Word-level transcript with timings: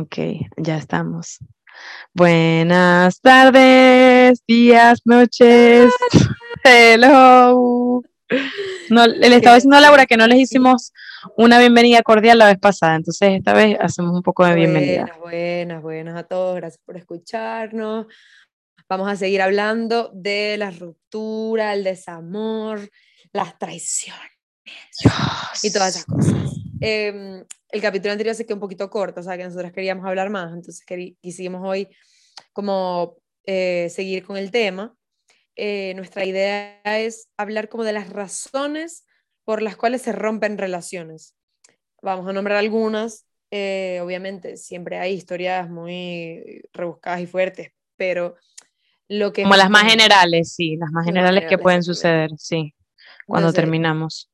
Ok, 0.00 0.16
ya 0.56 0.76
estamos. 0.76 1.38
Buenas 2.14 3.20
tardes, 3.20 4.40
días, 4.46 5.00
noches. 5.04 5.92
Hello. 6.64 8.00
No, 8.90 9.06
le 9.08 9.34
estaba 9.34 9.56
diciendo 9.56 9.76
a 9.76 9.80
Laura 9.80 10.06
que 10.06 10.16
no 10.16 10.28
les 10.28 10.38
hicimos 10.38 10.92
una 11.36 11.58
bienvenida 11.58 12.02
cordial 12.02 12.38
la 12.38 12.46
vez 12.46 12.60
pasada, 12.60 12.94
entonces 12.94 13.38
esta 13.38 13.54
vez 13.54 13.76
hacemos 13.80 14.14
un 14.14 14.22
poco 14.22 14.46
de 14.46 14.54
bienvenida. 14.54 15.02
Buenas, 15.02 15.20
buenas, 15.20 15.82
buenas 15.82 16.16
a 16.16 16.22
todos, 16.22 16.54
gracias 16.54 16.80
por 16.86 16.96
escucharnos. 16.96 18.06
Vamos 18.88 19.10
a 19.10 19.16
seguir 19.16 19.42
hablando 19.42 20.12
de 20.14 20.58
la 20.58 20.70
ruptura, 20.70 21.74
el 21.74 21.82
desamor, 21.82 22.88
las 23.32 23.58
traiciones 23.58 24.30
y 25.64 25.72
todas 25.72 25.96
esas 25.96 26.04
cosas. 26.04 26.57
Em, 26.80 27.44
el 27.70 27.80
capítulo 27.80 28.12
anterior 28.12 28.34
se 28.34 28.46
quedó 28.46 28.56
un 28.56 28.60
poquito 28.60 28.88
corto, 28.88 29.20
o 29.20 29.22
sea 29.22 29.36
que 29.36 29.44
nosotros 29.44 29.72
queríamos 29.72 30.06
hablar 30.06 30.30
más, 30.30 30.52
entonces 30.52 30.84
quisimos 31.20 31.62
hoy 31.64 31.88
como 32.52 33.16
eh, 33.44 33.88
seguir 33.90 34.24
con 34.24 34.36
el 34.36 34.50
tema. 34.50 34.94
Eh, 35.56 35.92
nuestra 35.94 36.24
idea 36.24 36.80
es 36.84 37.28
hablar 37.36 37.68
como 37.68 37.84
de 37.84 37.92
las 37.92 38.10
razones 38.10 39.04
por 39.44 39.62
las 39.62 39.76
cuales 39.76 40.02
se 40.02 40.12
rompen 40.12 40.58
relaciones. 40.58 41.34
Vamos 42.00 42.28
a 42.28 42.32
nombrar 42.32 42.58
algunas, 42.58 43.26
eh, 43.50 44.00
obviamente 44.02 44.56
siempre 44.56 44.98
hay 44.98 45.14
historias 45.14 45.68
muy 45.68 46.62
rebuscadas 46.72 47.20
y 47.20 47.26
fuertes, 47.26 47.72
pero 47.96 48.36
lo 49.08 49.32
que... 49.32 49.42
Como 49.42 49.56
las 49.56 49.70
más 49.70 49.84
generales, 49.84 50.54
sí, 50.54 50.76
las 50.76 50.92
más 50.92 51.04
generales, 51.04 51.46
que 51.48 51.58
pueden 51.58 51.82
suceder, 51.82 52.30
sí, 52.36 52.74
cuando 53.26 53.52
terminamos. 53.52 54.30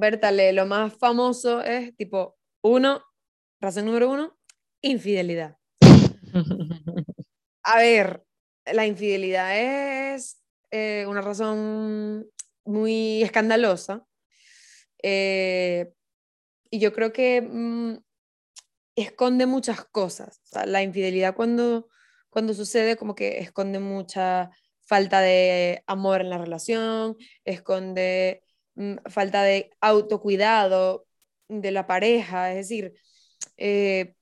Bertale, 0.00 0.52
lo 0.52 0.64
más 0.64 0.94
famoso 0.94 1.60
es 1.60 1.96
tipo, 1.96 2.38
uno, 2.62 3.02
razón 3.60 3.86
número 3.86 4.08
uno, 4.08 4.38
infidelidad. 4.80 5.58
A 7.64 7.78
ver, 7.78 8.22
la 8.64 8.86
infidelidad 8.86 9.58
es 10.14 10.40
eh, 10.70 11.04
una 11.08 11.20
razón 11.20 12.30
muy 12.64 13.24
escandalosa. 13.24 14.06
Eh, 15.02 15.92
y 16.70 16.78
yo 16.78 16.92
creo 16.92 17.12
que 17.12 17.42
mm, 17.42 17.96
esconde 18.94 19.46
muchas 19.46 19.84
cosas. 19.84 20.40
la 20.64 20.80
infidelidad 20.80 21.34
cuando, 21.34 21.88
cuando 22.30 22.54
sucede 22.54 22.96
como 22.96 23.16
que 23.16 23.40
esconde 23.40 23.80
mucha 23.80 24.50
falta 24.80 25.20
de 25.20 25.82
amor 25.88 26.20
en 26.20 26.30
la 26.30 26.38
relación, 26.38 27.16
esconde 27.44 28.44
falta 29.06 29.42
de 29.42 29.70
autocuidado 29.80 31.06
de 31.48 31.70
la 31.70 31.86
pareja, 31.86 32.50
es 32.52 32.68
decir, 32.68 32.94
eh, 33.56 34.14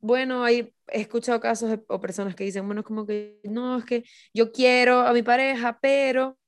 bueno, 0.00 0.44
hay, 0.44 0.74
he 0.88 1.00
escuchado 1.00 1.40
casos 1.40 1.78
o 1.88 2.00
personas 2.00 2.34
que 2.34 2.44
dicen, 2.44 2.66
bueno, 2.66 2.84
como 2.84 3.06
que 3.06 3.40
no, 3.44 3.78
es 3.78 3.84
que 3.84 4.04
yo 4.34 4.52
quiero 4.52 5.00
a 5.00 5.12
mi 5.12 5.22
pareja, 5.22 5.78
pero 5.80 6.38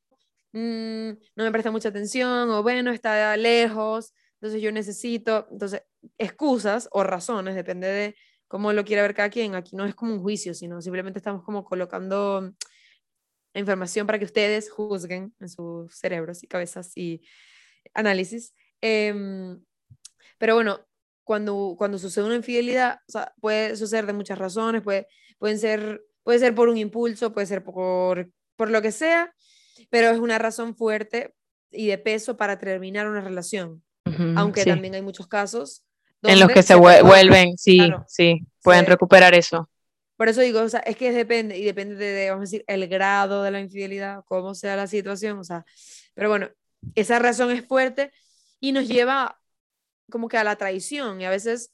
mm, 0.52 1.10
no 1.36 1.44
me 1.44 1.52
presta 1.52 1.70
mucha 1.70 1.88
atención, 1.88 2.50
o 2.50 2.62
bueno, 2.62 2.92
está 2.92 3.36
lejos, 3.36 4.14
entonces 4.34 4.62
yo 4.62 4.70
necesito, 4.72 5.48
entonces, 5.50 5.82
excusas 6.18 6.88
o 6.92 7.02
razones, 7.02 7.54
depende 7.56 7.88
de 7.88 8.16
cómo 8.46 8.72
lo 8.72 8.84
quiera 8.84 9.02
ver 9.02 9.14
cada 9.14 9.30
quien, 9.30 9.54
aquí 9.54 9.76
no 9.76 9.84
es 9.84 9.94
como 9.94 10.14
un 10.14 10.22
juicio, 10.22 10.54
sino 10.54 10.80
simplemente 10.80 11.18
estamos 11.18 11.42
como 11.44 11.64
colocando 11.64 12.52
información 13.54 14.06
para 14.06 14.18
que 14.18 14.24
ustedes 14.24 14.70
juzguen 14.70 15.34
en 15.40 15.48
sus 15.48 15.94
cerebros 15.94 16.42
y 16.42 16.46
cabezas 16.46 16.92
y 16.96 17.22
análisis. 17.94 18.54
Em, 18.80 19.60
pero 20.38 20.54
bueno, 20.54 20.80
cuando, 21.24 21.74
cuando 21.76 21.98
sucede 21.98 22.24
una 22.24 22.36
infidelidad, 22.36 23.00
puede 23.40 23.76
suceder 23.76 24.06
de 24.06 24.12
muchas 24.12 24.38
razones, 24.38 24.82
puede, 24.82 25.08
pueden 25.38 25.58
ser, 25.58 26.02
puede 26.22 26.38
ser 26.38 26.54
por 26.54 26.68
un 26.68 26.78
impulso, 26.78 27.32
puede 27.32 27.46
ser 27.46 27.62
por, 27.64 28.30
por 28.56 28.70
lo 28.70 28.80
que 28.82 28.92
sea, 28.92 29.34
pero 29.90 30.10
es 30.10 30.18
una 30.18 30.38
razón 30.38 30.76
fuerte 30.76 31.34
y 31.70 31.88
de 31.88 31.98
peso 31.98 32.36
para 32.36 32.58
terminar 32.58 33.08
una 33.08 33.20
relación. 33.20 33.82
Aunque 34.36 34.64
también 34.64 34.94
hay 34.94 35.02
muchos 35.02 35.26
casos 35.26 35.84
en 36.22 36.40
los 36.40 36.48
que 36.48 36.62
se, 36.62 36.74
vuelven, 36.74 37.56
sí, 37.56 37.78
sí, 38.06 38.40
pueden 38.62 38.86
recuperar 38.86 39.34
eso. 39.34 39.68
Por 40.18 40.28
eso 40.28 40.40
digo, 40.40 40.60
o 40.62 40.68
sea, 40.68 40.80
es 40.80 40.96
que 40.96 41.12
depende, 41.12 41.56
y 41.56 41.62
depende 41.62 41.94
de, 41.94 42.30
vamos 42.30 42.40
a 42.40 42.50
decir, 42.50 42.64
el 42.66 42.88
grado 42.88 43.44
de 43.44 43.52
la 43.52 43.60
infidelidad, 43.60 44.24
cómo 44.26 44.52
sea 44.56 44.74
la 44.74 44.88
situación, 44.88 45.38
o 45.38 45.44
sea, 45.44 45.64
pero 46.14 46.28
bueno, 46.28 46.48
esa 46.96 47.20
razón 47.20 47.52
es 47.52 47.64
fuerte 47.64 48.10
y 48.58 48.72
nos 48.72 48.88
lleva 48.88 49.40
como 50.10 50.26
que 50.26 50.36
a 50.36 50.42
la 50.42 50.56
traición, 50.56 51.20
y 51.20 51.24
a 51.24 51.30
veces 51.30 51.72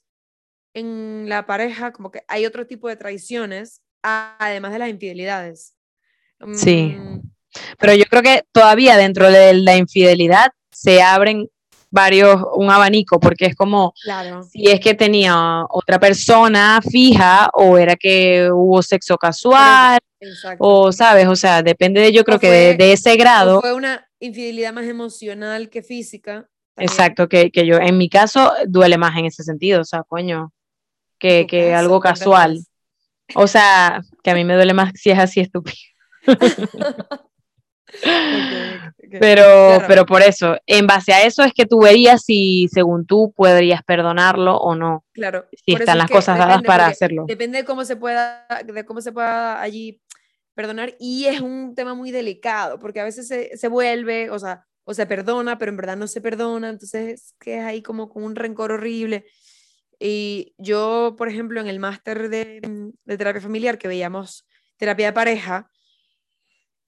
en 0.75 1.27
la 1.27 1.47
pareja 1.47 1.93
como 1.95 2.11
que 2.11 2.23
hay 2.29 2.45
otro 2.45 2.67
tipo 2.67 2.87
de 2.87 2.97
traiciones, 2.97 3.81
además 4.03 4.73
de 4.73 4.79
las 4.79 4.91
infidelidades. 4.91 5.75
Sí, 6.55 6.97
mm. 6.99 7.23
pero 7.79 7.95
yo 7.95 8.05
creo 8.11 8.23
que 8.23 8.45
todavía 8.53 8.99
dentro 8.99 9.31
de 9.31 9.55
la 9.55 9.79
infidelidad 9.79 10.53
se 10.71 11.01
abren 11.01 11.49
varios, 11.95 12.43
un 12.57 12.71
abanico, 12.71 13.19
porque 13.21 13.47
es 13.47 13.55
como 13.55 13.95
si 14.51 14.69
es 14.69 14.81
que 14.81 14.95
tenía 14.95 15.65
otra 15.71 15.99
persona 15.99 16.81
fija 16.83 17.49
o 17.55 17.79
era 17.79 17.95
que 17.95 18.51
hubo 18.53 18.83
sexo 18.83 19.17
casual, 19.17 20.01
o 20.59 20.93
sabes, 20.93 21.29
o 21.29 21.37
sea, 21.37 21.63
depende 21.63 22.01
de 22.01 22.13
yo 22.13 22.25
creo 22.25 22.41
que 22.41 22.75
de, 22.77 22.93
ese 22.93 23.17
grado. 23.17 23.61
Fue 23.61 23.73
una 23.73 24.07
infidelidad 24.19 24.73
más 24.73 24.87
emocional 24.87 25.71
que 25.71 25.83
física. 25.83 26.49
Exacto, 26.77 27.29
que, 27.29 27.53
que, 27.53 27.65
yo, 27.65 27.77
en 27.77 27.97
mi 27.97 28.09
caso, 28.09 28.53
duele 28.67 28.99
más 28.99 29.17
en 29.17 29.27
ese 29.27 29.45
sentido, 29.45 29.81
o 29.81 29.85
sea, 29.85 30.03
coño, 30.03 30.53
que, 31.19 31.47
que 31.47 31.73
algo 31.73 32.01
casual. 32.01 32.59
O 33.37 33.47
sea, 33.47 34.03
que 34.23 34.31
a 34.31 34.35
mí 34.35 34.45
me 34.45 34.55
duele 34.55 34.75
más 34.75 34.93
si 34.97 35.11
es 35.11 35.19
así 35.19 35.41
estúpido. 35.41 35.77
Pero, 39.21 39.83
pero 39.87 40.07
por 40.07 40.23
eso, 40.23 40.57
en 40.67 40.87
base 40.87 41.13
a 41.13 41.25
eso 41.25 41.45
es 41.45 41.53
que 41.53 41.67
tú 41.67 41.81
verías 41.81 42.23
si, 42.25 42.69
según 42.73 43.07
tú, 43.07 43.33
podrías 43.37 43.83
perdonarlo 43.83 44.57
o 44.57 44.75
no. 44.75 45.05
Claro. 45.13 45.47
Si 45.53 45.75
están 45.75 45.99
las 45.99 46.11
cosas 46.11 46.39
dadas 46.39 46.63
para 46.63 46.87
hacerlo. 46.87 47.25
Depende 47.27 47.59
de 47.59 47.65
cómo 47.65 47.85
se 47.85 47.97
pueda, 47.97 48.47
de 48.65 48.85
cómo 48.85 49.01
se 49.01 49.13
pueda 49.13 49.61
allí 49.61 50.01
perdonar. 50.55 50.95
Y 50.99 51.27
es 51.27 51.41
un 51.41 51.75
tema 51.75 51.95
muy 51.95 52.11
delicado, 52.11 52.79
porque 52.79 53.01
a 53.01 53.05
veces 53.05 53.29
se, 53.29 53.57
se 53.57 53.69
vuelve, 53.69 54.31
o 54.31 54.39
sea, 54.39 54.65
o 54.85 54.95
se 54.95 55.07
perdona, 55.07 55.59
pero 55.59 55.71
en 55.71 55.77
verdad 55.77 55.97
no 55.97 56.07
se 56.07 56.21
perdona. 56.21 56.69
Entonces, 56.69 57.35
que 57.39 57.59
es 57.59 57.65
ahí 57.65 57.83
como 57.83 58.09
con 58.09 58.25
un 58.25 58.37
rencor 58.37 58.73
horrible. 58.73 59.27
Y 59.99 60.55
yo, 60.59 61.15
por 61.17 61.29
ejemplo, 61.29 61.61
en 61.61 61.69
el 61.69 61.79
máster 61.79 62.29
de, 62.29 62.91
de 63.05 63.19
terapia 63.19 63.41
familiar 63.41 63.79
que 63.79 63.89
veíamos 63.89 64.47
terapia 64.77 65.07
de 65.07 65.13
pareja, 65.13 65.71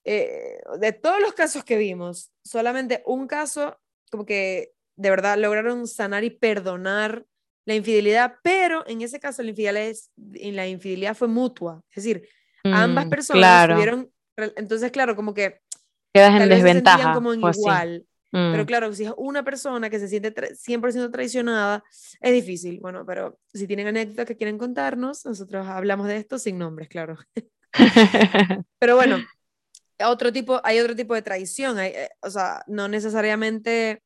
eh, 0.09 0.61
de 0.79 0.93
todos 0.93 1.19
los 1.19 1.33
casos 1.33 1.65
que 1.65 1.75
vimos, 1.75 2.31
solamente 2.41 3.03
un 3.05 3.27
caso 3.27 3.77
como 4.09 4.25
que 4.25 4.71
de 4.95 5.09
verdad 5.09 5.37
lograron 5.37 5.85
sanar 5.85 6.23
y 6.23 6.29
perdonar 6.29 7.25
la 7.65 7.75
infidelidad, 7.75 8.35
pero 8.41 8.87
en 8.87 9.01
ese 9.01 9.19
caso 9.19 9.43
la 9.43 9.49
infidelidad, 9.49 9.93
en 10.35 10.55
la 10.55 10.65
infidelidad 10.65 11.13
fue 11.13 11.27
mutua, 11.27 11.83
es 11.89 12.05
decir, 12.05 12.25
ambas 12.63 13.07
mm, 13.07 13.09
personas 13.09 13.67
tuvieron, 13.67 14.09
entonces 14.55 14.91
claro, 14.91 15.13
como 15.17 15.33
que 15.33 15.59
quedas 16.13 16.41
en 16.41 16.47
desventaja. 16.47 17.13
como 17.13 17.33
igual. 17.33 18.05
Pero 18.31 18.63
mm. 18.63 18.65
claro, 18.65 18.93
si 18.93 19.03
es 19.03 19.11
una 19.17 19.43
persona 19.43 19.89
que 19.89 19.99
se 19.99 20.07
siente 20.07 20.33
100% 20.33 21.11
traicionada, 21.11 21.83
es 22.21 22.33
difícil. 22.33 22.79
Bueno, 22.79 23.05
pero 23.05 23.39
si 23.53 23.67
tienen 23.67 23.87
anécdotas 23.87 24.25
que 24.25 24.37
quieren 24.37 24.57
contarnos, 24.57 25.25
nosotros 25.25 25.67
hablamos 25.67 26.07
de 26.07 26.17
esto 26.17 26.37
sin 26.37 26.57
nombres, 26.57 26.87
claro. 26.87 27.17
pero 28.79 28.95
bueno, 28.95 29.17
otro 30.05 30.31
tipo, 30.31 30.61
hay 30.63 30.79
otro 30.79 30.95
tipo 30.95 31.13
de 31.13 31.21
traición, 31.21 31.79
eh, 31.79 32.09
o 32.21 32.29
sea, 32.29 32.63
no 32.67 32.87
necesariamente 32.87 34.03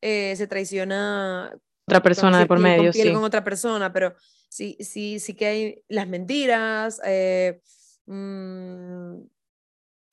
eh, 0.00 0.34
se 0.36 0.46
traiciona 0.46 1.52
otra 1.86 2.02
persona 2.02 2.38
de 2.38 2.46
por 2.46 2.58
medio, 2.58 2.92
sí. 2.92 3.12
con 3.12 3.24
otra 3.24 3.42
persona, 3.42 3.92
pero 3.92 4.14
sí, 4.48 4.76
sí, 4.80 5.20
sí 5.20 5.34
que 5.34 5.46
hay 5.46 5.82
las 5.88 6.06
mentiras. 6.06 7.00
Eh, 7.04 7.60
mm, 8.04 9.20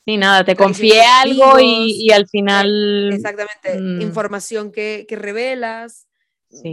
sí, 0.05 0.17
nada, 0.17 0.45
te 0.45 0.55
confié 0.55 1.01
algo 1.01 1.59
y, 1.59 2.11
al 2.11 2.27
final. 2.27 3.11
Exactamente, 3.13 3.77
mm. 3.77 4.01
información 4.01 4.71
que, 4.71 5.05
que 5.07 5.15
revelas. 5.17 6.07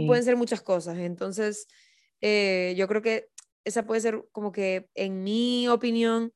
Pueden 0.07 0.23
ser 0.23 0.37
muchas 0.37 0.61
cosas. 0.61 0.97
Entonces, 0.99 1.67
yo 2.21 2.87
creo 2.87 3.01
que 3.01 3.27
esa 3.65 3.85
puede 3.85 3.99
ser 3.99 4.23
como 4.31 4.53
que, 4.53 4.87
en 4.95 5.23
mi 5.23 5.67
opinión, 5.67 6.31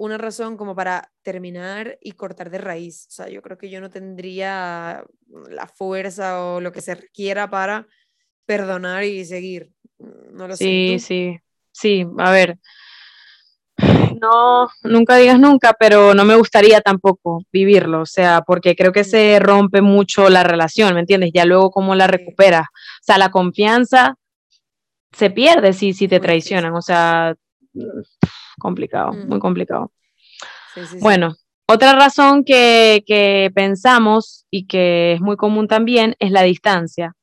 una 0.00 0.16
razón 0.16 0.56
como 0.56 0.74
para 0.74 1.12
terminar 1.22 1.98
y 2.00 2.12
cortar 2.12 2.48
de 2.48 2.56
raíz. 2.56 3.06
O 3.08 3.10
sea, 3.10 3.28
yo 3.28 3.42
creo 3.42 3.58
que 3.58 3.68
yo 3.68 3.82
no 3.82 3.90
tendría 3.90 5.04
la 5.50 5.66
fuerza 5.66 6.42
o 6.42 6.60
lo 6.62 6.72
que 6.72 6.80
se 6.80 6.94
requiera 6.94 7.50
para 7.50 7.86
perdonar 8.46 9.04
y 9.04 9.26
seguir. 9.26 9.72
No 9.98 10.48
lo 10.48 10.56
sí, 10.56 10.98
sé. 10.98 11.06
Sí, 11.06 11.38
sí, 11.70 12.06
a 12.16 12.30
ver. 12.30 12.58
No, 14.18 14.70
nunca 14.84 15.16
digas 15.16 15.38
nunca, 15.38 15.74
pero 15.78 16.14
no 16.14 16.24
me 16.24 16.34
gustaría 16.34 16.80
tampoco 16.80 17.42
vivirlo, 17.52 18.00
o 18.02 18.06
sea, 18.06 18.42
porque 18.46 18.74
creo 18.76 18.92
que 18.92 19.04
se 19.04 19.38
rompe 19.38 19.82
mucho 19.82 20.30
la 20.30 20.42
relación, 20.42 20.94
¿me 20.94 21.00
entiendes? 21.00 21.30
Ya 21.34 21.44
luego 21.44 21.70
cómo 21.70 21.94
la 21.94 22.06
recuperas. 22.06 22.62
O 22.62 23.04
sea, 23.04 23.18
la 23.18 23.30
confianza 23.30 24.16
se 25.12 25.30
pierde 25.30 25.74
si, 25.74 25.92
si 25.92 26.08
te 26.08 26.20
traicionan, 26.20 26.74
o 26.74 26.82
sea, 26.82 27.34
complicado, 28.60 29.12
muy 29.12 29.40
complicado. 29.40 29.90
bueno, 31.00 31.34
otra 31.66 31.94
razón 31.94 32.44
que, 32.44 33.02
que, 33.04 33.50
pensamos 33.52 34.46
y 34.50 34.68
que 34.68 35.14
es 35.14 35.20
muy 35.20 35.36
común 35.36 35.66
también 35.66 36.14
es 36.20 36.30
la 36.30 36.42
distancia, 36.42 37.16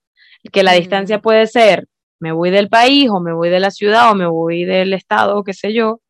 que 0.51 0.63
la 0.63 0.73
distancia 0.73 1.21
puede 1.21 1.47
ser, 1.47 1.87
me 2.19 2.33
voy 2.33 2.49
del 2.49 2.67
país 2.67 3.09
o 3.09 3.21
me 3.21 3.33
voy 3.33 3.49
de 3.49 3.61
la 3.61 3.71
ciudad 3.71 4.11
o 4.11 4.15
me 4.15 4.27
voy 4.27 4.65
del 4.65 4.93
estado 4.93 5.37
o 5.37 5.43
qué 5.43 5.53
sé 5.53 5.73
yo, 5.73 6.01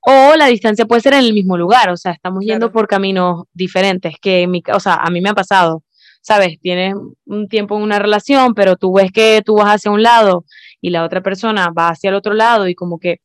o 0.00 0.34
la 0.36 0.46
distancia 0.46 0.84
puede 0.84 1.00
ser 1.00 1.14
en 1.14 1.20
el 1.20 1.32
mismo 1.32 1.56
lugar, 1.56 1.90
o 1.90 1.96
sea, 1.96 2.12
estamos 2.12 2.44
yendo 2.44 2.72
por 2.72 2.88
caminos 2.88 3.44
diferentes, 3.52 4.16
que 4.20 4.46
mi, 4.48 4.62
o 4.72 4.80
sea, 4.80 4.94
a 4.94 5.10
mí 5.10 5.20
me 5.20 5.30
ha 5.30 5.34
pasado, 5.34 5.84
sabes, 6.22 6.58
tienes 6.60 6.94
un 7.26 7.48
tiempo 7.48 7.76
en 7.76 7.82
una 7.82 7.98
relación, 7.98 8.54
pero 8.54 8.76
tú 8.76 8.94
ves 8.94 9.12
que 9.12 9.42
tú 9.44 9.56
vas 9.56 9.74
hacia 9.74 9.90
un 9.90 10.02
lado 10.02 10.44
y 10.80 10.90
la 10.90 11.04
otra 11.04 11.20
persona 11.22 11.70
va 11.76 11.88
hacia 11.90 12.08
el 12.10 12.14
otro 12.14 12.32
lado 12.32 12.68
y 12.68 12.74
como 12.74 12.98
que, 12.98 13.20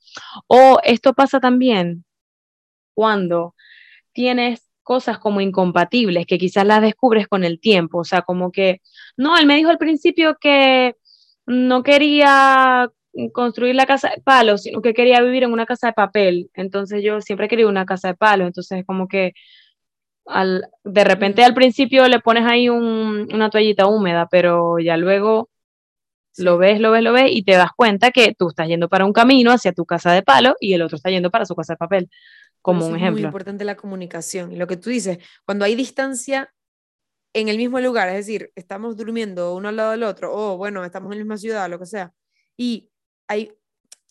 o 0.48 0.80
esto 0.84 1.14
pasa 1.14 1.40
también 1.40 2.04
cuando 2.94 3.56
tienes 4.14 4.64
cosas 4.84 5.20
como 5.20 5.42
incompatibles 5.42 6.26
que 6.26 6.38
quizás 6.38 6.66
las 6.66 6.82
descubres 6.82 7.28
con 7.28 7.44
el 7.44 7.60
tiempo, 7.60 8.00
o 8.00 8.04
sea, 8.04 8.24
como 8.24 8.52
que, 8.52 8.82
no, 9.16 9.38
él 9.38 9.46
me 9.46 9.58
dijo 9.58 9.70
al 9.70 9.78
principio 9.78 10.38
que 10.40 10.96
no 11.46 11.84
quería 11.84 12.90
construir 13.34 13.76
la 13.76 13.86
casa 13.86 14.10
de 14.10 14.22
palo, 14.22 14.58
sino 14.58 14.82
que 14.82 14.94
quería 14.94 15.22
vivir 15.22 15.44
en 15.44 15.52
una 15.52 15.66
casa 15.66 15.88
de 15.88 15.94
papel, 15.94 16.50
entonces 16.54 17.04
yo 17.04 17.22
siempre 17.22 17.48
quería 17.48 17.68
una 17.68 17.86
casa 17.86 18.10
de 18.10 18.16
palo, 18.16 18.46
entonces 18.48 18.86
como 18.86 19.08
que 19.08 19.34
de 20.84 21.04
repente 21.04 21.44
al 21.44 21.54
principio 21.54 22.08
le 22.08 22.20
pones 22.20 22.46
ahí 22.46 22.70
una 22.70 23.50
toallita 23.50 23.88
húmeda, 23.88 24.28
pero 24.30 24.80
ya 24.80 24.98
luego 24.98 25.50
lo 26.38 26.58
ves, 26.58 26.80
lo 26.80 26.92
ves, 26.92 27.02
lo 27.02 27.14
ves 27.14 27.32
y 27.32 27.44
te 27.44 27.54
das 27.54 27.72
cuenta 27.76 28.12
que 28.12 28.36
tú 28.38 28.50
estás 28.50 28.68
yendo 28.68 28.90
para 28.90 29.06
un 29.06 29.14
camino 29.14 29.52
hacia 29.52 29.74
tu 29.74 29.86
casa 29.86 30.12
de 30.12 30.22
palo 30.24 30.56
y 30.60 30.74
el 30.74 30.82
otro 30.82 30.98
está 30.98 31.10
yendo 31.10 31.32
para 31.32 31.46
su 31.46 31.56
casa 31.56 31.74
de 31.74 31.78
papel, 31.78 32.10
como 32.62 32.86
un 32.86 32.96
ejemplo. 32.96 33.18
Es 33.18 33.24
muy 33.24 33.28
importante 33.28 33.66
la 33.66 33.76
comunicación. 33.76 34.52
Y 34.52 34.58
lo 34.58 34.68
que 34.68 34.78
tú 34.78 34.90
dices, 34.90 35.18
cuando 35.46 35.66
hay 35.66 35.76
distancia 35.76 36.54
en 37.34 37.50
el 37.50 37.58
mismo 37.58 37.80
lugar, 37.80 38.10
es 38.10 38.16
decir, 38.16 38.52
estamos 38.56 38.98
durmiendo 38.98 39.56
uno 39.56 39.70
al 39.70 39.76
lado 39.76 39.92
del 39.92 40.04
otro, 40.04 40.34
o 40.34 40.58
bueno, 40.58 40.84
estamos 40.86 41.12
en 41.12 41.20
la 41.20 41.24
misma 41.24 41.38
ciudad, 41.38 41.70
lo 41.70 41.80
que 41.80 41.86
sea, 41.86 42.14
y 42.56 42.90
hay 43.28 43.52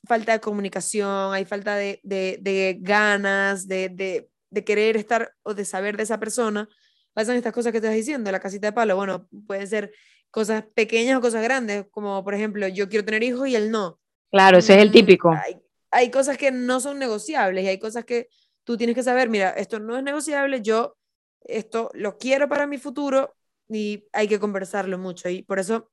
falta 0.06 0.32
de 0.32 0.40
comunicación, 0.40 1.32
hay 1.32 1.44
falta 1.44 1.76
de, 1.76 2.00
de, 2.02 2.38
de 2.40 2.78
ganas, 2.80 3.66
de, 3.66 3.88
de 3.88 4.28
querer 4.64 4.96
estar 4.96 5.34
o 5.42 5.54
de 5.54 5.64
saber 5.64 5.96
de 5.96 6.04
esa 6.04 6.18
persona, 6.18 6.68
pasan 7.12 7.36
estas 7.36 7.52
cosas 7.52 7.72
que 7.72 7.78
estás 7.78 7.94
diciendo, 7.94 8.30
la 8.30 8.40
casita 8.40 8.68
de 8.68 8.72
palo. 8.72 8.96
Bueno, 8.96 9.28
pueden 9.46 9.66
ser 9.66 9.92
cosas 10.30 10.64
pequeñas 10.74 11.18
o 11.18 11.20
cosas 11.20 11.42
grandes, 11.42 11.86
como 11.90 12.22
por 12.22 12.34
ejemplo, 12.34 12.68
yo 12.68 12.88
quiero 12.88 13.04
tener 13.04 13.22
hijos 13.22 13.48
y 13.48 13.56
él 13.56 13.70
no. 13.70 13.98
Claro, 14.30 14.58
ese 14.58 14.74
es 14.74 14.82
el 14.82 14.90
mm, 14.90 14.92
típico. 14.92 15.30
Hay, 15.30 15.56
hay 15.90 16.10
cosas 16.10 16.36
que 16.36 16.50
no 16.50 16.80
son 16.80 16.98
negociables 16.98 17.64
y 17.64 17.68
hay 17.68 17.78
cosas 17.78 18.04
que 18.04 18.28
tú 18.64 18.76
tienes 18.76 18.94
que 18.94 19.02
saber, 19.02 19.28
mira, 19.28 19.50
esto 19.50 19.78
no 19.78 19.96
es 19.96 20.02
negociable, 20.02 20.60
yo 20.60 20.96
esto 21.40 21.90
lo 21.94 22.18
quiero 22.18 22.48
para 22.48 22.66
mi 22.66 22.78
futuro 22.78 23.36
y 23.68 24.04
hay 24.12 24.28
que 24.28 24.38
conversarlo 24.38 24.98
mucho. 24.98 25.28
Y 25.28 25.42
por 25.42 25.58
eso 25.58 25.90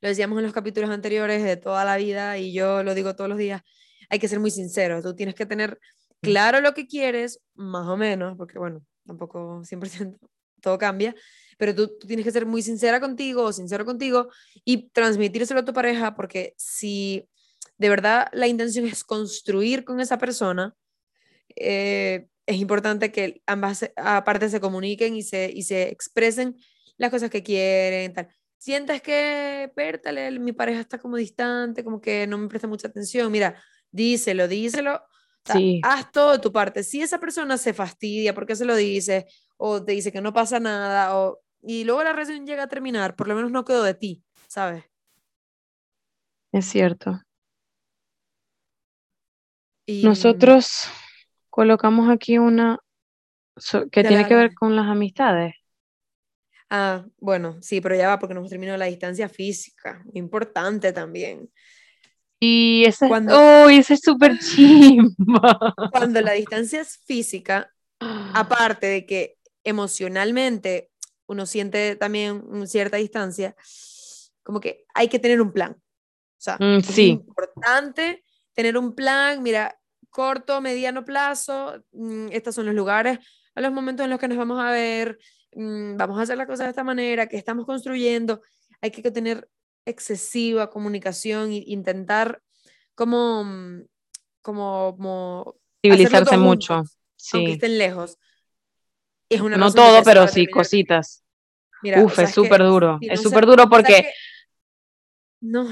lo 0.00 0.08
decíamos 0.08 0.38
en 0.38 0.44
los 0.44 0.52
capítulos 0.52 0.90
anteriores 0.90 1.42
de 1.42 1.56
toda 1.56 1.84
la 1.84 1.96
vida 1.96 2.38
y 2.38 2.52
yo 2.52 2.82
lo 2.82 2.94
digo 2.94 3.14
todos 3.14 3.28
los 3.28 3.38
días, 3.38 3.62
hay 4.08 4.18
que 4.18 4.28
ser 4.28 4.40
muy 4.40 4.50
sincero, 4.50 5.02
tú 5.02 5.14
tienes 5.14 5.34
que 5.34 5.46
tener 5.46 5.78
claro 6.22 6.60
lo 6.60 6.72
que 6.72 6.86
quieres, 6.86 7.40
más 7.54 7.86
o 7.88 7.96
menos, 7.96 8.36
porque 8.36 8.58
bueno, 8.58 8.82
tampoco 9.06 9.62
100% 9.64 10.18
todo 10.62 10.78
cambia, 10.78 11.14
pero 11.58 11.74
tú, 11.74 11.98
tienes 12.06 12.24
que 12.24 12.30
ser 12.30 12.46
muy 12.46 12.62
sincera 12.62 13.00
contigo 13.00 13.42
o 13.42 13.52
sincero 13.52 13.84
contigo 13.84 14.28
y 14.64 14.90
transmitírselo 14.90 15.60
a 15.60 15.64
tu 15.64 15.72
pareja, 15.72 16.14
porque 16.14 16.54
si 16.56 17.28
de 17.78 17.88
verdad 17.88 18.28
la 18.32 18.46
intención 18.46 18.86
es 18.86 19.02
construir 19.02 19.84
con 19.84 20.00
esa 20.00 20.18
persona, 20.18 20.74
eh, 21.56 22.28
es 22.46 22.56
importante 22.56 23.12
que 23.12 23.42
ambas 23.46 23.90
partes 24.24 24.52
se 24.52 24.60
comuniquen 24.60 25.16
y 25.16 25.22
se, 25.22 25.50
y 25.52 25.62
se 25.62 25.88
expresen 25.88 26.56
las 26.96 27.10
cosas 27.10 27.30
que 27.30 27.42
quieren, 27.42 28.12
tal. 28.12 28.28
Sientes 28.58 29.02
que, 29.02 29.72
pértale, 29.74 30.38
mi 30.38 30.52
pareja 30.52 30.80
está 30.80 30.98
como 30.98 31.16
distante, 31.16 31.82
como 31.82 32.00
que 32.00 32.26
no 32.28 32.38
me 32.38 32.48
presta 32.48 32.68
mucha 32.68 32.88
atención, 32.88 33.30
mira, 33.32 33.60
díselo, 33.90 34.46
díselo, 34.46 35.02
Haz 35.82 36.12
todo 36.12 36.32
de 36.32 36.38
tu 36.38 36.52
parte. 36.52 36.82
Si 36.84 37.02
esa 37.02 37.18
persona 37.18 37.58
se 37.58 37.74
fastidia 37.74 38.34
porque 38.34 38.56
se 38.56 38.64
lo 38.64 38.76
dice, 38.76 39.26
o 39.56 39.84
te 39.84 39.92
dice 39.92 40.12
que 40.12 40.20
no 40.20 40.32
pasa 40.32 40.60
nada, 40.60 41.16
o, 41.16 41.40
y 41.62 41.84
luego 41.84 42.02
la 42.02 42.12
relación 42.12 42.46
llega 42.46 42.64
a 42.64 42.68
terminar, 42.68 43.16
por 43.16 43.28
lo 43.28 43.34
menos 43.34 43.50
no 43.50 43.64
quedó 43.64 43.82
de 43.82 43.94
ti, 43.94 44.22
¿sabes? 44.48 44.84
Es 46.52 46.66
cierto. 46.66 47.20
Nosotros 49.86 50.88
colocamos 51.50 52.10
aquí 52.10 52.38
una 52.38 52.78
que 53.90 54.02
tiene 54.04 54.26
que 54.26 54.34
ver 54.34 54.54
con 54.54 54.76
las 54.76 54.86
amistades. 54.86 55.54
Ah, 56.70 57.04
bueno, 57.18 57.58
sí, 57.60 57.82
pero 57.82 57.94
ya 57.94 58.08
va 58.08 58.18
porque 58.18 58.34
nos 58.34 58.48
terminó 58.48 58.76
la 58.78 58.86
distancia 58.86 59.28
física, 59.28 60.02
importante 60.14 60.92
también. 60.92 61.50
Y 62.44 62.84
ese, 62.86 63.06
cuando, 63.06 63.68
ese 63.68 63.94
es 63.94 64.00
súper 64.00 64.36
chimba. 64.40 65.74
Cuando 65.92 66.20
la 66.20 66.32
distancia 66.32 66.80
es 66.80 66.98
física, 67.06 67.72
aparte 68.00 68.88
de 68.88 69.06
que 69.06 69.36
emocionalmente 69.62 70.90
uno 71.26 71.46
siente 71.46 71.94
también 71.94 72.66
cierta 72.66 72.96
distancia, 72.96 73.54
como 74.42 74.58
que 74.58 74.84
hay 74.92 75.06
que 75.06 75.20
tener 75.20 75.40
un 75.40 75.52
plan. 75.52 75.76
O 75.76 76.40
sea, 76.40 76.56
mm, 76.58 76.78
es 76.78 76.98
importante 76.98 78.24
tener 78.54 78.76
un 78.76 78.92
plan, 78.96 79.40
mira, 79.40 79.78
corto, 80.10 80.60
mediano 80.60 81.04
plazo, 81.04 81.84
mm, 81.92 82.26
estos 82.32 82.56
son 82.56 82.66
los 82.66 82.74
lugares, 82.74 83.20
a 83.54 83.60
los 83.60 83.70
momentos 83.70 84.02
en 84.02 84.10
los 84.10 84.18
que 84.18 84.26
nos 84.26 84.36
vamos 84.36 84.60
a 84.60 84.72
ver, 84.72 85.16
mm, 85.54 85.96
vamos 85.96 86.18
a 86.18 86.22
hacer 86.22 86.36
las 86.36 86.48
cosas 86.48 86.66
de 86.66 86.70
esta 86.70 86.82
manera, 86.82 87.28
que 87.28 87.36
estamos 87.36 87.66
construyendo, 87.66 88.42
hay 88.80 88.90
que 88.90 89.12
tener 89.12 89.48
excesiva 89.86 90.70
comunicación 90.70 91.50
e 91.52 91.64
intentar 91.66 92.42
como, 92.94 93.44
mm, 93.44 93.84
como, 94.42 94.94
como 94.96 95.56
civilizarse 95.82 96.36
mucho, 96.36 96.82
sí. 97.16 97.36
aunque 97.36 97.52
estén 97.52 97.78
lejos. 97.78 98.18
Es 99.28 99.40
una 99.40 99.56
no 99.56 99.72
todo, 99.72 100.02
pero 100.02 100.28
sí, 100.28 100.46
cositas. 100.46 101.24
Uf, 101.82 102.18
es 102.18 102.30
súper 102.30 102.62
duro, 102.62 102.98
es 103.00 103.20
súper 103.20 103.44
duro 103.44 103.68
porque 103.68 104.12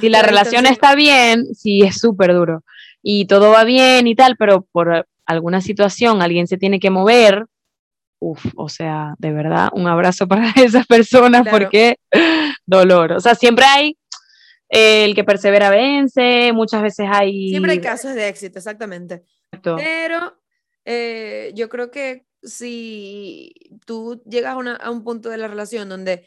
si 0.01 0.09
la 0.09 0.23
relación 0.23 0.67
está 0.67 0.97
bien, 0.97 1.55
sí, 1.55 1.83
es 1.83 1.99
súper 2.00 2.35
duro 2.35 2.64
y 3.02 3.26
todo 3.26 3.50
va 3.50 3.64
bien 3.64 4.07
y 4.07 4.14
tal, 4.14 4.37
pero 4.37 4.62
por 4.73 5.07
alguna 5.25 5.61
situación 5.61 6.23
alguien 6.23 6.47
se 6.47 6.59
tiene 6.59 6.81
que 6.81 6.90
mover, 6.90 7.47
uf, 8.21 8.45
o 8.57 8.69
sea, 8.69 9.15
de 9.19 9.33
verdad, 9.33 9.71
un 9.73 9.89
abrazo 9.89 10.29
para 10.29 10.50
esas 10.57 10.87
personas 10.87 11.49
porque 11.50 11.97
dolor. 12.67 13.12
O 13.12 13.21
sea, 13.21 13.35
siempre 13.35 13.65
hay 13.65 13.97
el 14.69 15.15
que 15.17 15.25
persevera 15.25 15.69
vence, 15.69 16.53
muchas 16.53 16.83
veces 16.83 17.09
hay... 17.11 17.49
Siempre 17.49 17.73
hay 17.73 17.81
casos 17.81 18.15
de 18.15 18.29
éxito, 18.29 18.59
exactamente. 18.59 19.25
Pero 19.62 20.39
eh, 20.85 21.50
yo 21.57 21.69
creo 21.69 21.91
que 21.91 22.25
si 22.43 23.53
tú 23.85 24.23
llegas 24.25 24.55
a, 24.55 24.77
a, 24.77 24.91
un 24.91 25.03
punto 25.03 25.29
de 25.29 25.39
la 25.39 25.49
relación 25.49 25.89
donde 25.89 26.25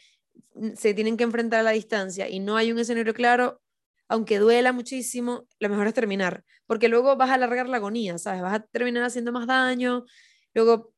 se 0.76 0.94
tienen 0.94 1.16
que 1.16 1.24
enfrentar 1.24 1.62
a 1.62 1.64
la 1.64 1.72
distancia 1.72 2.30
y 2.30 2.40
no 2.40 2.58
hay 2.58 2.72
un 2.72 2.80
escenario 2.80 3.14
claro, 3.14 3.62
aunque 4.10 4.40
duela 4.40 4.74
muchísimo, 4.74 5.48
lo 5.60 5.70
mejor 5.70 5.88
es 5.88 5.94
terminar, 5.94 6.44
porque 6.68 6.90
luego 6.90 7.16
vas 7.16 7.30
a 7.30 7.36
alargar 7.36 7.70
la 7.70 7.78
agonía, 7.78 8.18
¿sabes? 8.18 8.42
Vas 8.42 8.54
a 8.54 8.60
terminar 8.60 9.04
haciendo 9.04 9.32
más 9.32 9.48
daño, 9.48 10.06
luego 10.54 10.94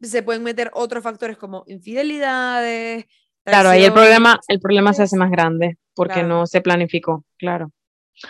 se 0.00 0.22
pueden 0.22 0.42
meter 0.42 0.70
otros 0.74 1.02
factores 1.02 1.36
como 1.36 1.64
infidelidades, 1.66 3.06
Claro, 3.48 3.70
ahí 3.70 3.84
el 3.84 3.92
problema, 3.92 4.38
el 4.48 4.60
problema 4.60 4.92
se 4.92 5.02
hace 5.02 5.16
más 5.16 5.30
grande 5.30 5.78
porque 5.94 6.22
no 6.22 6.46
se 6.46 6.60
planificó, 6.60 7.24
claro. 7.38 7.72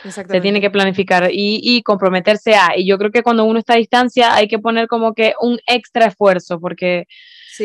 Se 0.05 0.41
tiene 0.43 0.61
que 0.61 0.71
planificar 0.71 1.31
y, 1.33 1.61
y, 1.63 1.83
comprometerse 1.83 2.55
a. 2.55 2.77
Y 2.77 2.87
yo 2.87 2.99
creo 2.99 3.11
que 3.11 3.23
cuando 3.23 3.45
uno 3.45 3.59
está 3.59 3.73
a 3.73 3.79
distancia 3.79 4.35
hay 4.35 4.47
que 4.47 4.59
poner 4.59 4.87
como 4.87 5.15
que 5.15 5.33
un 5.41 5.59
extra 5.67 6.07
esfuerzo 6.07 6.61
porque, 6.61 7.07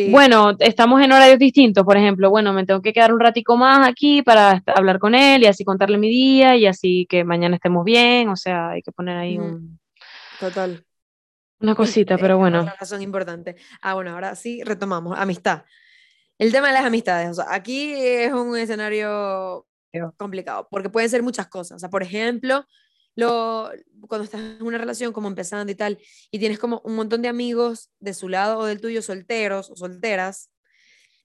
bueno, 0.09 0.55
estamos 0.59 1.01
en 1.01 1.11
horarios 1.11 1.37
distintos, 1.37 1.83
por 1.83 1.97
ejemplo, 1.97 2.29
bueno, 2.29 2.53
me 2.53 2.65
tengo 2.65 2.81
que 2.81 2.93
quedar 2.93 3.13
un 3.13 3.19
ratico 3.19 3.57
más 3.57 3.87
aquí 3.87 4.21
para 4.21 4.63
hablar 4.67 4.99
con 4.99 5.15
él 5.15 5.43
y 5.43 5.47
así 5.47 5.65
contarle 5.65 5.97
mi 5.97 6.09
día 6.09 6.55
y 6.55 6.65
así 6.65 7.05
que 7.09 7.25
mañana 7.25 7.57
estemos 7.57 7.83
bien, 7.83 8.29
o 8.29 8.37
sea, 8.37 8.69
hay 8.69 8.81
que 8.81 8.93
poner 8.93 9.17
ahí 9.17 9.37
un... 9.37 9.79
Total. 10.39 10.81
Una 11.63 11.75
cosita, 11.75 12.17
pero 12.17 12.37
bueno. 12.37 12.61
Una 12.61 12.75
razón 12.75 13.01
importante. 13.01 13.55
Ah, 13.81 13.95
bueno, 13.95 14.11
ahora 14.11 14.35
sí 14.35 14.61
retomamos. 14.63 15.17
Amistad. 15.17 15.63
El 16.37 16.51
tema 16.51 16.67
de 16.67 16.73
las 16.73 16.85
amistades, 16.85 17.29
o 17.29 17.33
sea, 17.35 17.45
aquí 17.49 17.93
es 17.93 18.33
un 18.33 18.55
escenario 18.57 19.65
complicado, 20.17 20.67
porque 20.69 20.89
pueden 20.89 21.09
ser 21.09 21.23
muchas 21.23 21.47
cosas. 21.47 21.77
O 21.77 21.79
sea, 21.79 21.89
por 21.89 22.03
ejemplo, 22.03 22.65
lo, 23.15 23.71
cuando 24.07 24.25
estás 24.25 24.41
en 24.41 24.63
una 24.63 24.77
relación 24.77 25.13
como 25.13 25.27
empezando 25.27 25.71
y 25.71 25.75
tal, 25.75 25.99
y 26.31 26.39
tienes 26.39 26.59
como 26.59 26.81
un 26.83 26.95
montón 26.95 27.21
de 27.21 27.27
amigos 27.27 27.91
de 27.99 28.13
su 28.13 28.29
lado 28.29 28.59
o 28.59 28.65
del 28.65 28.81
tuyo 28.81 29.01
solteros 29.01 29.69
o 29.69 29.75
solteras, 29.75 30.49